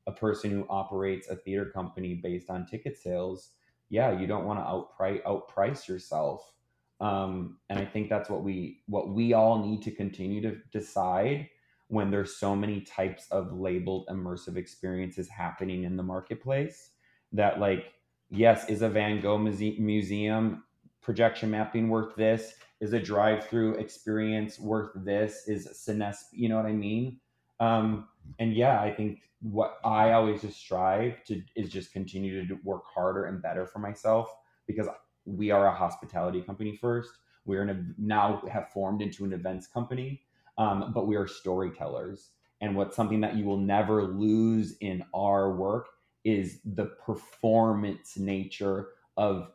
[0.08, 3.52] a person who operates a theater company based on ticket sales
[3.90, 6.54] yeah you don't want to outprice outprice yourself.
[7.02, 11.50] Um, and i think that's what we what we all need to continue to decide
[11.88, 16.92] when there's so many types of labeled immersive experiences happening in the marketplace
[17.32, 17.86] that like
[18.30, 20.64] yes, is a Van Gogh muse- museum
[21.02, 22.54] projection mapping worth this?
[22.80, 25.48] Is a drive-through experience worth this?
[25.48, 27.20] Is Cines, you know what I mean?
[27.60, 28.08] Um,
[28.40, 32.84] and yeah, I think what I always just strive to is just continue to work
[32.86, 34.34] harder and better for myself
[34.68, 34.88] because
[35.26, 37.12] we are a hospitality company first.
[37.46, 40.22] We're a, now have formed into an events company,
[40.58, 42.30] um, but we are storytellers.
[42.62, 45.88] And what's something that you will never lose in our work
[46.24, 49.52] is the performance nature of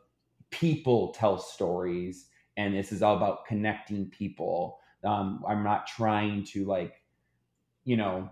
[0.51, 4.79] people tell stories and this is all about connecting people.
[5.03, 7.03] Um, i'm not trying to like
[7.83, 8.29] you know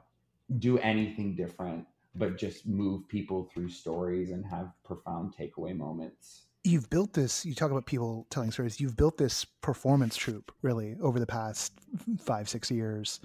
[0.57, 6.43] do anything different but just move people through stories and have profound takeaway moments.
[6.63, 10.95] You've built this you talk about people telling stories you've built this performance troupe really
[11.01, 11.73] over the past
[12.19, 13.19] five six years.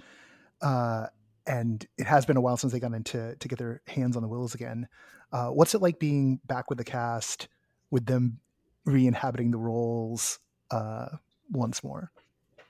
[0.61, 1.07] Uh,
[1.49, 4.21] and it has been a while since they got into to get their hands on
[4.21, 4.87] the willows again.
[5.33, 7.47] Uh, what's it like being back with the cast,
[7.89, 8.39] with them
[8.85, 10.39] re-inhabiting the roles
[10.69, 11.07] uh,
[11.51, 12.11] once more?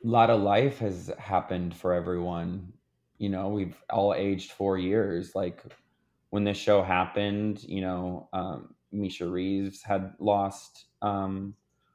[0.03, 2.71] A lot of life has happened for everyone.
[3.17, 5.36] You know, we've all aged four years.
[5.36, 5.61] Like
[6.30, 11.53] when this show happened, you know, um, Misha Reeves had lost um,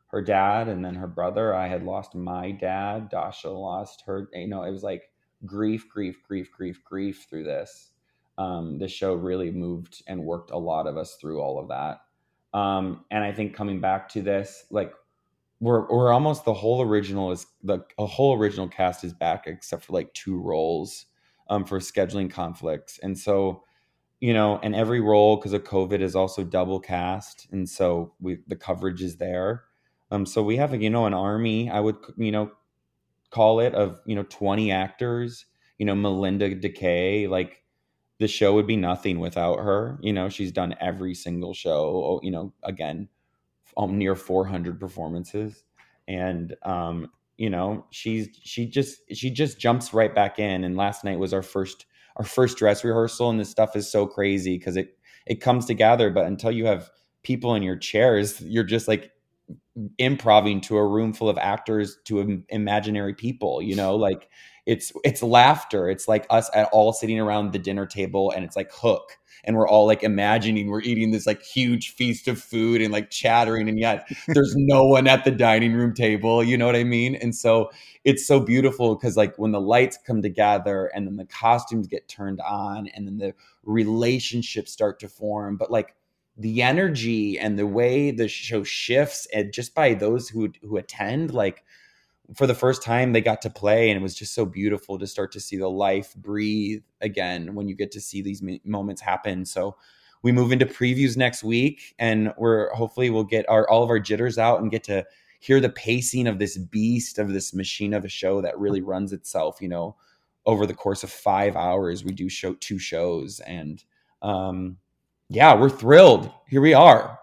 [0.08, 1.54] her dad and then her brother.
[1.54, 3.08] I had lost my dad.
[3.08, 4.28] Dasha lost her.
[4.34, 5.10] You know, it was like
[5.46, 7.90] grief, grief, grief, grief, grief through this.
[8.36, 12.00] Um, the show really moved and worked a lot of us through all of that.
[12.56, 14.92] Um, and I think coming back to this, like
[15.60, 19.84] we're we're almost the whole original is the a whole original cast is back except
[19.84, 21.06] for like two roles
[21.48, 23.62] um, for scheduling conflicts, and so
[24.20, 28.38] you know, and every role because of COVID is also double cast, and so we
[28.46, 29.64] the coverage is there.
[30.10, 31.70] Um, so we have you know an army.
[31.70, 32.52] I would you know
[33.34, 35.46] call it of you know twenty actors.
[35.78, 37.62] You know, Melinda Decay, like
[38.20, 39.98] the show would be nothing without her.
[40.00, 42.20] You know, she's done every single show.
[42.22, 43.08] You know, again,
[43.76, 45.64] um, near 400 performances,
[46.06, 50.62] and um, you know, she's she just she just jumps right back in.
[50.64, 54.06] And last night was our first our first dress rehearsal, and this stuff is so
[54.06, 56.10] crazy because it it comes together.
[56.10, 56.88] But until you have
[57.24, 59.10] people in your chairs, you're just like
[59.98, 63.62] improving to a room full of actors to imaginary people.
[63.62, 64.28] You know, like
[64.66, 65.88] it's it's laughter.
[65.88, 69.56] It's like us at all sitting around the dinner table, and it's like Hook and
[69.56, 73.68] we're all like imagining we're eating this like huge feast of food and like chattering
[73.68, 77.14] and yet there's no one at the dining room table you know what i mean
[77.14, 77.70] and so
[78.04, 82.08] it's so beautiful because like when the lights come together and then the costumes get
[82.08, 83.34] turned on and then the
[83.64, 85.94] relationships start to form but like
[86.36, 91.32] the energy and the way the show shifts and just by those who who attend
[91.32, 91.64] like
[92.34, 95.06] for the first time they got to play and it was just so beautiful to
[95.06, 99.44] start to see the life breathe again when you get to see these moments happen.
[99.44, 99.76] So
[100.22, 104.00] we move into previews next week and we're hopefully we'll get our all of our
[104.00, 105.04] jitters out and get to
[105.38, 109.12] hear the pacing of this beast of this machine of a show that really runs
[109.12, 109.94] itself you know
[110.46, 112.04] over the course of five hours.
[112.04, 113.84] We do show two shows and
[114.22, 114.78] um
[115.34, 116.30] yeah we're thrilled.
[116.48, 117.18] Here we are.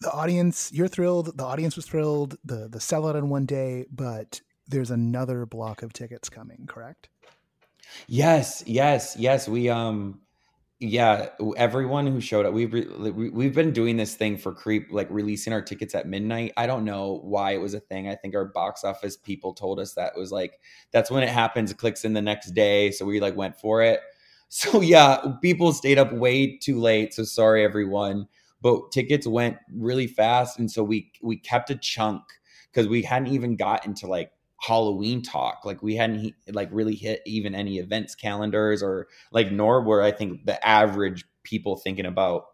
[0.00, 1.36] The audience you're thrilled.
[1.36, 2.36] The audience was thrilled.
[2.44, 7.08] The the sellout in one day but there's another block of tickets coming correct?
[8.06, 9.48] Yes yes yes.
[9.48, 10.20] We um
[10.80, 15.08] yeah everyone who showed up we've re- we've been doing this thing for creep like
[15.10, 16.52] releasing our tickets at midnight.
[16.56, 18.08] I don't know why it was a thing.
[18.08, 20.60] I think our box office people told us that was like
[20.92, 22.92] that's when it happens it clicks in the next day.
[22.92, 24.00] So we like went for it
[24.48, 28.26] so yeah people stayed up way too late so sorry everyone
[28.60, 32.22] but tickets went really fast and so we we kept a chunk
[32.72, 34.30] because we hadn't even got into like
[34.60, 35.64] Halloween talk.
[35.64, 40.10] Like we hadn't like really hit even any events calendars or like nor were I
[40.10, 42.44] think the average people thinking about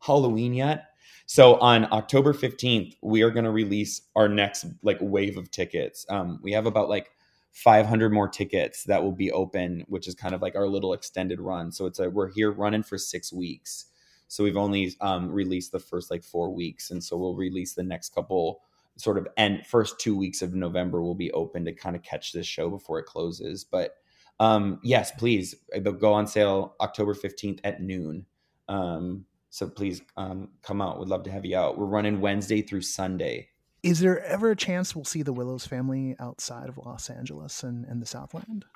[0.00, 0.86] Halloween yet.
[1.26, 6.04] So on October 15th, we are going to release our next like wave of tickets.
[6.08, 7.10] Um, we have about like
[7.52, 11.40] 500 more tickets that will be open, which is kind of like our little extended
[11.40, 11.72] run.
[11.72, 13.86] So it's a we're here running for six weeks.
[14.28, 17.82] So we've only um, released the first like four weeks, and so we'll release the
[17.82, 18.60] next couple
[18.96, 22.32] sort of end first two weeks of November will be open to kind of catch
[22.32, 23.64] this show before it closes.
[23.64, 23.94] But
[24.38, 28.26] um, yes, please they'll go on sale October fifteenth at noon.
[28.68, 31.00] Um, so please um, come out.
[31.00, 31.76] We'd love to have you out.
[31.76, 33.49] We're running Wednesday through Sunday.
[33.82, 37.86] Is there ever a chance we'll see the Willows family outside of Los Angeles and,
[37.86, 38.66] and the Southland?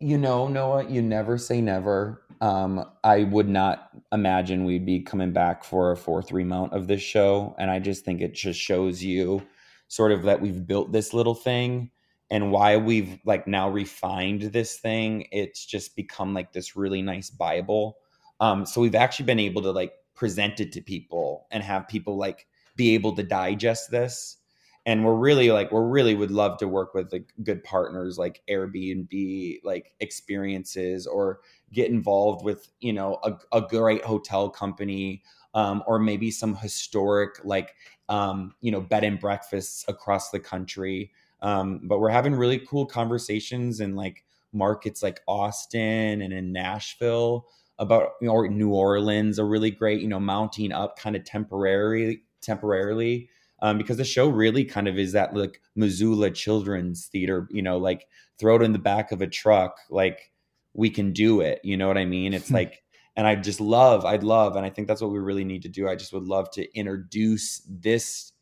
[0.00, 2.22] You know, Noah, you never say never.
[2.40, 7.00] Um, I would not imagine we'd be coming back for a fourth remount of this
[7.00, 7.54] show.
[7.58, 9.42] And I just think it just shows you
[9.88, 11.90] sort of that we've built this little thing
[12.28, 15.28] and why we've like now refined this thing.
[15.30, 17.98] It's just become like this really nice Bible.
[18.40, 22.16] Um, so we've actually been able to like present it to people and have people
[22.16, 22.46] like
[22.76, 24.36] be able to digest this.
[24.84, 28.40] And we're really like we're really would love to work with like good partners like
[28.48, 31.40] airbnb like experiences or
[31.72, 35.24] get involved with you know a, a great hotel company
[35.54, 37.74] um, or maybe some historic like
[38.08, 41.10] um, you know bed and breakfasts across the country.
[41.42, 47.46] Um, but we're having really cool conversations in like markets like austin and in nashville
[47.78, 53.28] about or new orleans are really great you know mounting up kind of temporarily temporarily
[53.60, 57.78] um, because the show really kind of is that like Missoula children's theater, you know,
[57.78, 58.06] like
[58.38, 60.32] throw it in the back of a truck, like
[60.74, 61.60] we can do it.
[61.64, 62.34] You know what I mean?
[62.34, 62.82] It's like,
[63.16, 65.70] and I just love, I'd love, and I think that's what we really need to
[65.70, 65.88] do.
[65.88, 68.32] I just would love to introduce this,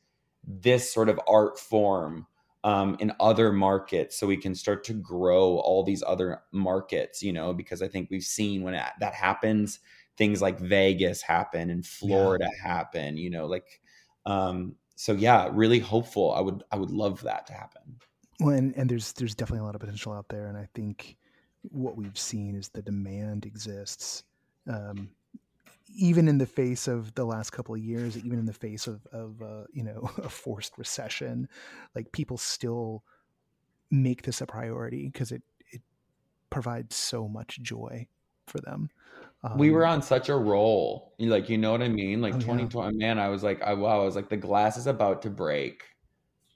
[0.44, 2.26] this sort of art form
[2.64, 7.32] um, in other markets so we can start to grow all these other markets, you
[7.32, 9.78] know, because I think we've seen when that happens,
[10.16, 12.68] things like Vegas happen and Florida yeah.
[12.68, 13.80] happen, you know, like,
[14.26, 16.32] um, so yeah, really hopeful.
[16.32, 17.98] I would I would love that to happen.
[18.40, 21.16] Well, and, and there's there's definitely a lot of potential out there, and I think
[21.62, 24.24] what we've seen is the demand exists.
[24.68, 25.10] Um,
[25.96, 29.06] even in the face of the last couple of years, even in the face of,
[29.12, 31.48] of uh, you know a forced recession,
[31.94, 33.04] like people still
[33.90, 35.82] make this a priority because it it
[36.50, 38.06] provides so much joy
[38.46, 38.90] for them.
[39.42, 42.22] Um, we were on such a roll, like you know what I mean.
[42.22, 43.06] Like oh, 2020, yeah.
[43.06, 45.82] man, I was like, I wow, I was like, the glass is about to break,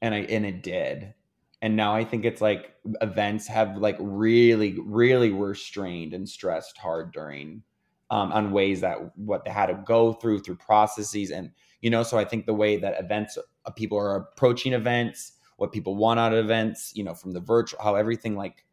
[0.01, 1.15] and I and it did.
[1.61, 6.79] And now I think it's like events have like really, really were strained and stressed
[6.79, 7.63] hard during
[8.11, 12.03] um, on ways that what they had to go through through processes and you know
[12.03, 13.37] so i think the way that events
[13.67, 17.41] uh, people are approaching events what people want out of events you know from the
[17.41, 18.65] virtual how everything like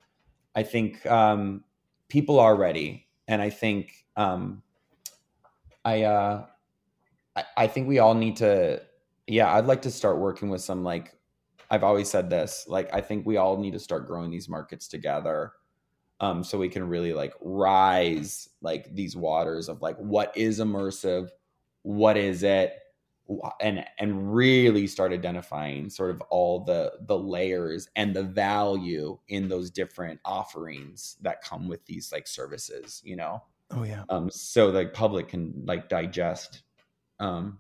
[0.56, 1.64] i think um,
[2.08, 4.62] people are ready and i think um,
[5.84, 6.46] i uh
[7.58, 8.82] I, think we all need to
[9.28, 11.18] yeah i'd like to start working with some like
[11.70, 14.88] i've always said this like i think we all need to start growing these markets
[14.88, 15.52] together
[16.20, 21.30] um, so we can really like rise like these waters of like what is immersive,
[21.82, 22.74] what is it,
[23.60, 29.48] and and really start identifying sort of all the the layers and the value in
[29.48, 33.44] those different offerings that come with these like services, you know.
[33.72, 34.04] Oh yeah.
[34.10, 36.62] Um, so the public can like digest,
[37.20, 37.60] um,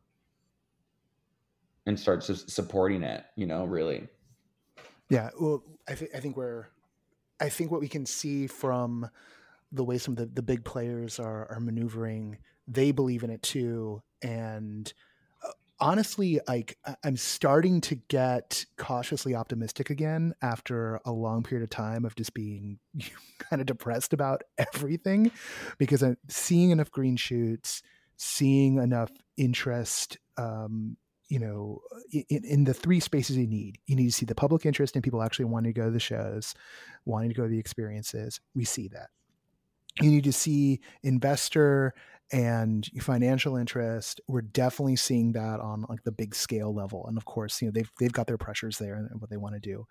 [1.86, 4.08] and start supporting it, you know, really.
[5.10, 6.68] Yeah, well, I think I think we're
[7.40, 9.10] I think what we can see from
[9.72, 12.38] the way some of the, the big players are, are maneuvering,
[12.68, 14.02] they believe in it too.
[14.22, 14.92] And
[15.80, 22.06] honestly, like I'm starting to get cautiously optimistic again after a long period of time
[22.06, 22.80] of just being
[23.40, 25.32] kind of depressed about everything
[25.78, 27.82] because I'm seeing enough green shoots,
[28.18, 30.98] seeing enough interest um,
[31.28, 33.80] you know, in, in, the three spaces you need.
[33.88, 36.00] You need to see the public interest in people actually wanting to go to the
[36.00, 36.54] shows,
[37.06, 38.40] wanting to go to the experiences.
[38.54, 39.10] We see that.
[40.02, 41.94] You need to see investor
[42.32, 44.22] and financial interest.
[44.28, 47.06] We're definitely seeing that on like the big scale level.
[47.08, 49.56] And of course, you know, they've they've got their pressures there and what they want
[49.56, 49.86] to do.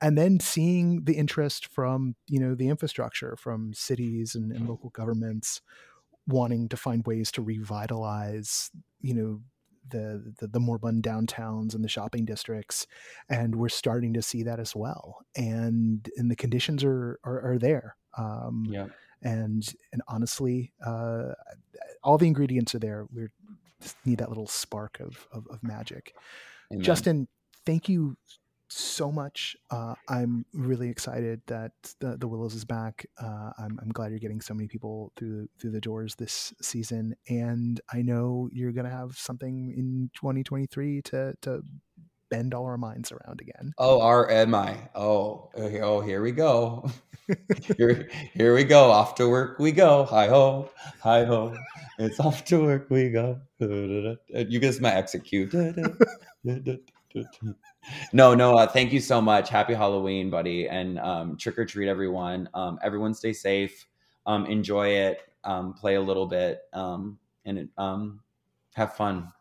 [0.00, 4.90] And then seeing the interest from, you know, the infrastructure, from cities and, and local
[4.90, 5.60] governments
[6.26, 8.70] wanting to find ways to revitalize,
[9.00, 9.40] you know,
[9.88, 12.86] the, the, the more run downtowns and the shopping districts,
[13.28, 15.18] and we're starting to see that as well.
[15.36, 17.96] And and the conditions are are, are there.
[18.16, 18.86] Um, yeah.
[19.22, 21.32] And and honestly, uh,
[22.02, 23.06] all the ingredients are there.
[23.14, 23.28] We
[24.04, 26.14] need that little spark of of, of magic.
[26.72, 26.82] Amen.
[26.82, 27.28] Justin,
[27.64, 28.16] thank you
[28.72, 29.54] so much.
[29.70, 33.06] Uh, I'm really excited that the, the Willows is back.
[33.20, 37.14] Uh, I'm, I'm, glad you're getting so many people through through the doors this season,
[37.28, 41.62] and I know you're gonna have something in 2023 to to
[42.32, 43.74] bend all our minds around again.
[43.76, 44.88] Oh, RMI.
[44.94, 46.90] Oh, oh, here we go.
[47.76, 48.90] here, here we go.
[48.90, 50.06] Off to work we go.
[50.06, 50.70] Hi ho,
[51.00, 51.54] hi ho.
[51.98, 53.38] It's off to work we go.
[53.58, 55.52] You guys my execute
[58.12, 58.56] no, no.
[58.56, 59.50] Uh, thank you so much.
[59.50, 62.48] Happy Halloween, buddy, and um, trick or treat, everyone.
[62.54, 63.86] Um, everyone, stay safe.
[64.26, 65.20] Um, enjoy it.
[65.44, 68.20] Um, play a little bit, um, and um,
[68.74, 69.32] have fun.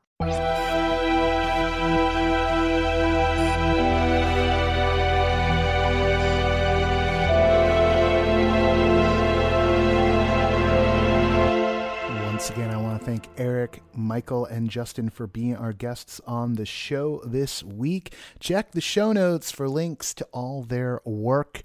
[13.11, 18.13] Thank Erik, Michael, and Justin for being our guests on the show this week.
[18.39, 21.61] Check the show notes for links to all their work.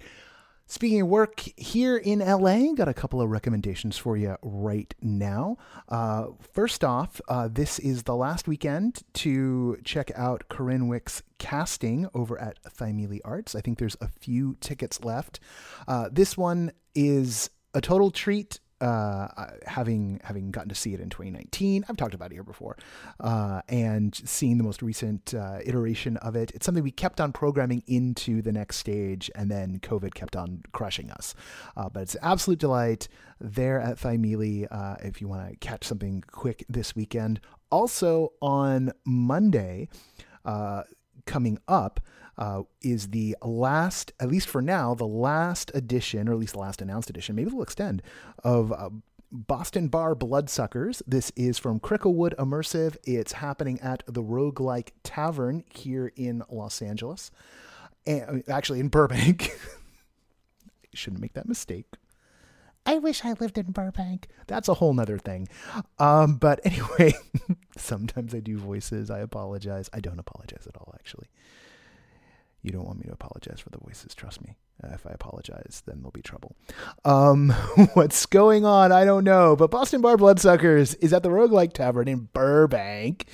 [0.65, 5.55] Speaking of work, here in LA, got a couple of recommendations for you right now.
[5.87, 12.09] Uh, first off, uh, this is the last weekend to check out Corinne Wick's casting
[12.13, 13.55] over at Thymele Arts.
[13.55, 15.39] I think there's a few tickets left.
[15.87, 19.27] Uh, this one is a total treat uh,
[19.65, 22.77] having having gotten to see it in 2019, I've talked about it here before,
[23.19, 27.31] uh, and seeing the most recent uh, iteration of it, it's something we kept on
[27.31, 31.33] programming into the next stage, and then COVID kept on crushing us.
[31.75, 33.07] Uh, but it's an absolute delight
[33.39, 37.39] there at Thymele uh, if you want to catch something quick this weekend.
[37.71, 39.89] Also on Monday,
[40.45, 40.83] uh,
[41.25, 41.99] coming up
[42.37, 46.59] uh, is the last, at least for now, the last edition, or at least the
[46.59, 48.01] last announced edition, maybe they'll extend,
[48.43, 48.89] of uh,
[49.31, 51.01] Boston Bar Bloodsuckers.
[51.07, 52.95] This is from Cricklewood Immersive.
[53.03, 57.31] It's happening at the Roguelike Tavern here in Los Angeles.
[58.05, 59.51] And, actually, in Burbank.
[60.93, 61.85] shouldn't make that mistake.
[62.85, 64.29] I wish I lived in Burbank.
[64.47, 65.49] That's a whole nother thing.
[65.99, 67.13] Um, but anyway,
[67.77, 69.11] sometimes I do voices.
[69.11, 69.89] I apologize.
[69.91, 71.27] I don't apologize at all, actually
[72.63, 74.55] You don't want me to apologize for the voices, trust me.
[74.83, 76.55] Uh, if I apologize, then there'll be trouble.
[77.03, 77.49] Um,
[77.93, 78.91] what's going on?
[78.91, 79.55] I don't know.
[79.55, 83.25] But Boston Bar Bloodsuckers is at the Roguelike Tavern in Burbank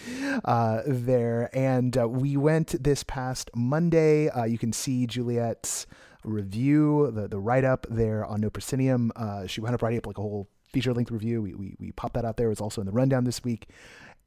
[0.45, 1.49] uh, there.
[1.53, 4.29] And uh, we went this past Monday.
[4.29, 5.85] Uh, you can see Juliet's
[6.23, 9.11] review, the, the write up there on No Proscenium.
[9.15, 11.41] Uh, she wound up writing up like a whole feature length review.
[11.41, 12.51] We, we, we popped that out there.
[12.51, 13.67] It's also in the rundown this week.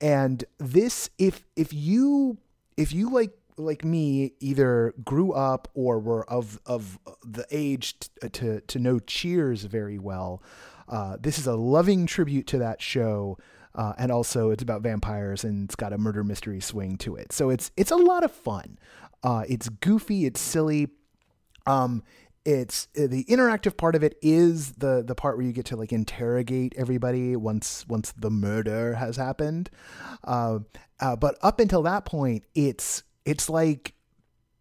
[0.00, 2.36] And this, if if you
[2.76, 8.28] if you like like me either grew up or were of of the age t-
[8.28, 10.42] to to know Cheers very well.
[10.88, 13.38] Uh, this is a loving tribute to that show,
[13.74, 17.32] uh, and also it's about vampires and it's got a murder mystery swing to it.
[17.32, 18.78] So it's it's a lot of fun.
[19.22, 20.88] Uh, it's goofy, it's silly.
[21.66, 22.02] Um,
[22.44, 25.76] it's uh, the interactive part of it is the the part where you get to
[25.76, 29.68] like interrogate everybody once once the murder has happened.
[30.22, 30.60] Uh,
[31.00, 33.94] uh, but up until that point, it's it's like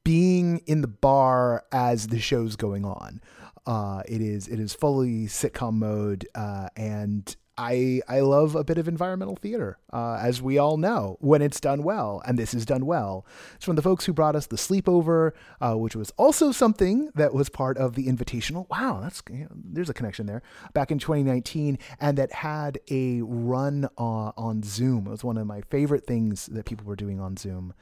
[0.03, 3.21] being in the bar as the show's going on.
[3.65, 8.77] Uh, it is it is fully sitcom mode, uh, and I I love a bit
[8.77, 12.63] of environmental theater, uh, as we all know when it's done well, and this is
[12.63, 13.25] done well.
[13.55, 17.33] It's from the folks who brought us the sleepover, uh, which was also something that
[17.33, 18.69] was part of the Invitational.
[18.69, 20.43] Wow, that's you know, there's a connection there.
[20.75, 25.07] Back in 2019, and that had a run uh, on Zoom.
[25.07, 27.73] It was one of my favorite things that people were doing on Zoom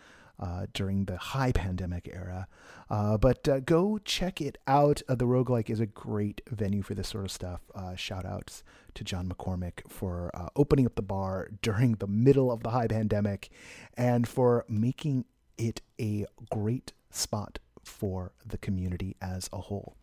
[0.44, 2.48] uh, during the high pandemic era.
[2.90, 5.02] Uh, but uh, go check it out.
[5.08, 7.62] Uh, the Roguelike is a great venue for this sort of stuff.
[7.74, 8.62] Uh, shout outs
[8.94, 13.50] to John McCormick for opening up the bar during the middle of the high pandemic
[13.96, 15.26] and for making
[15.58, 19.96] it a great spot for the community as a whole.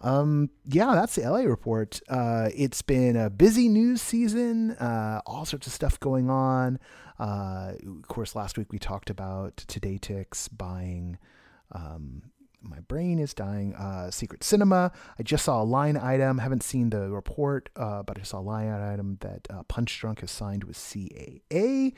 [0.00, 2.00] Um, yeah, that's the LA report.
[2.08, 6.78] Uh, it's been a busy news season, uh, all sorts of stuff going on.
[7.18, 11.18] Uh, of course, last week we talked about TodayTix buying.
[11.72, 12.22] Um,
[12.68, 13.74] my brain is dying.
[13.74, 14.90] Uh, Secret Cinema.
[15.18, 16.38] I just saw a line item.
[16.38, 20.30] Haven't seen the report, uh, but I saw a line item that uh, Punchdrunk has
[20.30, 21.92] signed with CAA.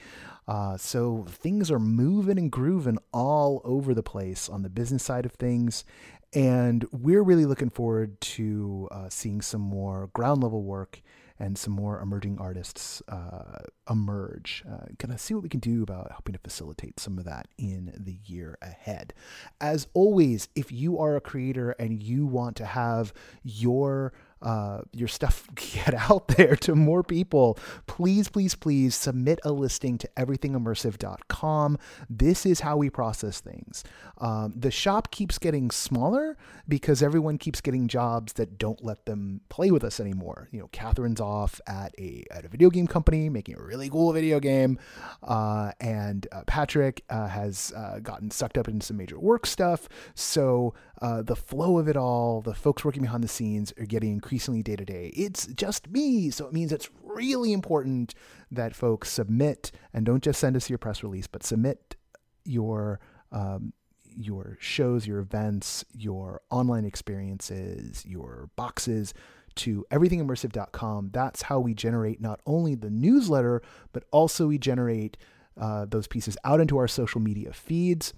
[0.48, 5.24] Uh, so things are moving and grooving all over the place on the business side
[5.24, 5.84] of things.
[6.36, 11.00] And we're really looking forward to uh, seeing some more ground level work
[11.38, 14.62] and some more emerging artists uh, emerge.
[14.70, 17.90] Uh, gonna see what we can do about helping to facilitate some of that in
[17.96, 19.14] the year ahead.
[19.62, 24.12] As always, if you are a creator and you want to have your
[24.42, 29.98] uh, your stuff get out there to more people, please, please, please submit a listing
[29.98, 31.78] to everythingimmersive.com.
[32.08, 33.84] This is how we process things.
[34.18, 36.36] Um, the shop keeps getting smaller
[36.68, 40.48] because everyone keeps getting jobs that don't let them play with us anymore.
[40.50, 44.12] You know, Catherine's off at a at a video game company making a really cool
[44.12, 44.78] video game,
[45.22, 49.88] uh, and uh, Patrick uh, has uh, gotten sucked up into some major work stuff.
[50.14, 54.12] So uh, the flow of it all, the folks working behind the scenes are getting
[54.12, 55.12] increasingly day to day.
[55.14, 56.30] It's just me.
[56.30, 58.14] So it means it's really important
[58.50, 61.96] that folks submit and don't just send us your press release, but submit
[62.44, 63.00] your.
[63.32, 63.72] Um,
[64.18, 69.12] your shows, your events, your online experiences, your boxes
[69.56, 71.10] to everythingimmersive.com.
[71.12, 73.60] That's how we generate not only the newsletter,
[73.92, 75.18] but also we generate
[75.60, 78.14] uh, those pieces out into our social media feeds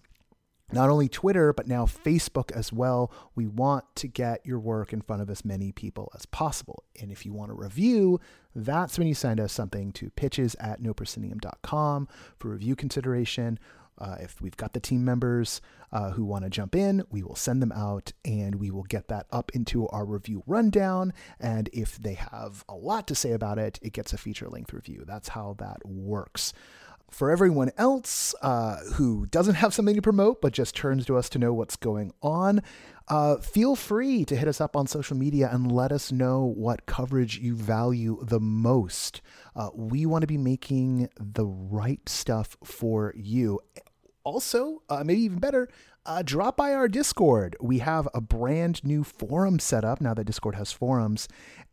[0.73, 3.13] not only Twitter, but now Facebook as well.
[3.35, 6.85] We want to get your work in front of as many people as possible.
[7.01, 8.21] And if you want a review,
[8.55, 12.09] that's when you send us something to pitches at noproscenium.com
[12.39, 13.59] for review consideration.
[13.99, 15.61] Uh, if we've got the team members
[15.91, 19.09] uh, who want to jump in, we will send them out and we will get
[19.09, 21.13] that up into our review rundown.
[21.41, 24.73] And if they have a lot to say about it, it gets a feature length
[24.73, 25.05] review.
[25.07, 26.53] That's how that works
[27.11, 31.29] for everyone else uh, who doesn't have something to promote but just turns to us
[31.31, 32.63] to know what's going on,
[33.09, 36.87] uh, feel free to hit us up on social media and let us know what
[36.87, 39.23] coverage you value the most.
[39.57, 43.61] Uh, we want to be making the right stuff for you.
[44.29, 45.71] Also, uh, maybe even better,
[46.05, 47.57] uh, drop by our Discord.
[47.63, 51.29] We have a brand new forum set up now that Discord has forums,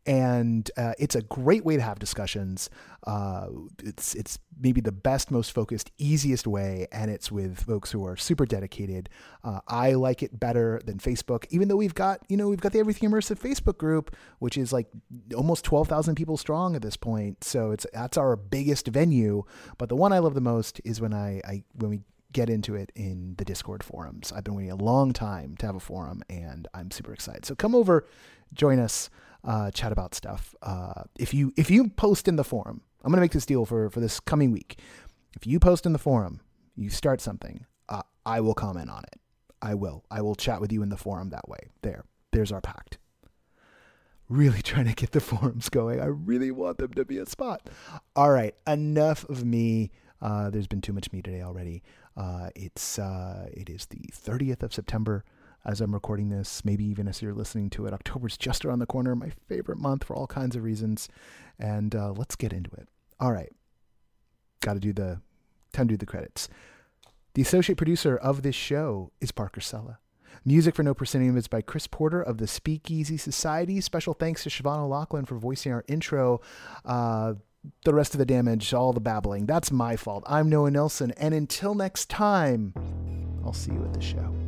[0.05, 2.69] and uh, it's a great way to have discussions.
[3.05, 3.47] Uh,
[3.83, 8.15] it's it's maybe the best, most focused, easiest way, and it's with folks who are
[8.15, 9.09] super dedicated.
[9.43, 12.71] Uh, I like it better than Facebook, even though we've got you know we've got
[12.71, 14.87] the Everything Immersive Facebook group, which is like
[15.35, 17.43] almost twelve thousand people strong at this point.
[17.43, 19.43] So it's that's our biggest venue.
[19.77, 21.99] But the one I love the most is when I, I when we
[22.31, 24.31] get into it in the Discord forums.
[24.35, 27.45] I've been waiting a long time to have a forum, and I'm super excited.
[27.45, 28.05] So come over,
[28.53, 29.09] join us,
[29.43, 30.55] uh, chat about stuff.
[30.61, 33.89] Uh, if you if you post in the forum, I'm gonna make this deal for
[33.89, 34.79] for this coming week.
[35.35, 36.41] If you post in the forum,
[36.75, 39.19] you start something, uh, I will comment on it.
[39.61, 40.03] I will.
[40.11, 41.69] I will chat with you in the forum that way.
[41.81, 42.05] There.
[42.31, 42.97] There's our pact.
[44.29, 45.99] Really trying to get the forums going.
[45.99, 47.69] I really want them to be a spot.
[48.15, 48.55] All right.
[48.67, 49.91] Enough of me.
[50.21, 51.83] Uh, there's been too much me today already.
[52.17, 55.23] Uh, it's uh, it is the 30th of September
[55.65, 57.93] as I'm recording this, maybe even as you're listening to it.
[57.93, 61.09] October's just around the corner, my favorite month for all kinds of reasons.
[61.57, 62.87] And uh, let's get into it.
[63.19, 63.51] All right.
[64.61, 65.21] Got to do the
[65.73, 66.47] time to do the credits.
[67.33, 69.99] The associate producer of this show is Parker Sella.
[70.45, 73.81] Music for No Proscenium is by Chris Porter of the Speakeasy Society.
[73.81, 76.41] Special thanks to Siobhan O'Loughlin for voicing our intro.
[76.85, 77.33] Uh,
[77.83, 80.23] the rest of the damage, all the babbling, that's my fault.
[80.27, 82.73] I'm Noah Nelson, and until next time,
[83.45, 84.44] I'll see you at the show.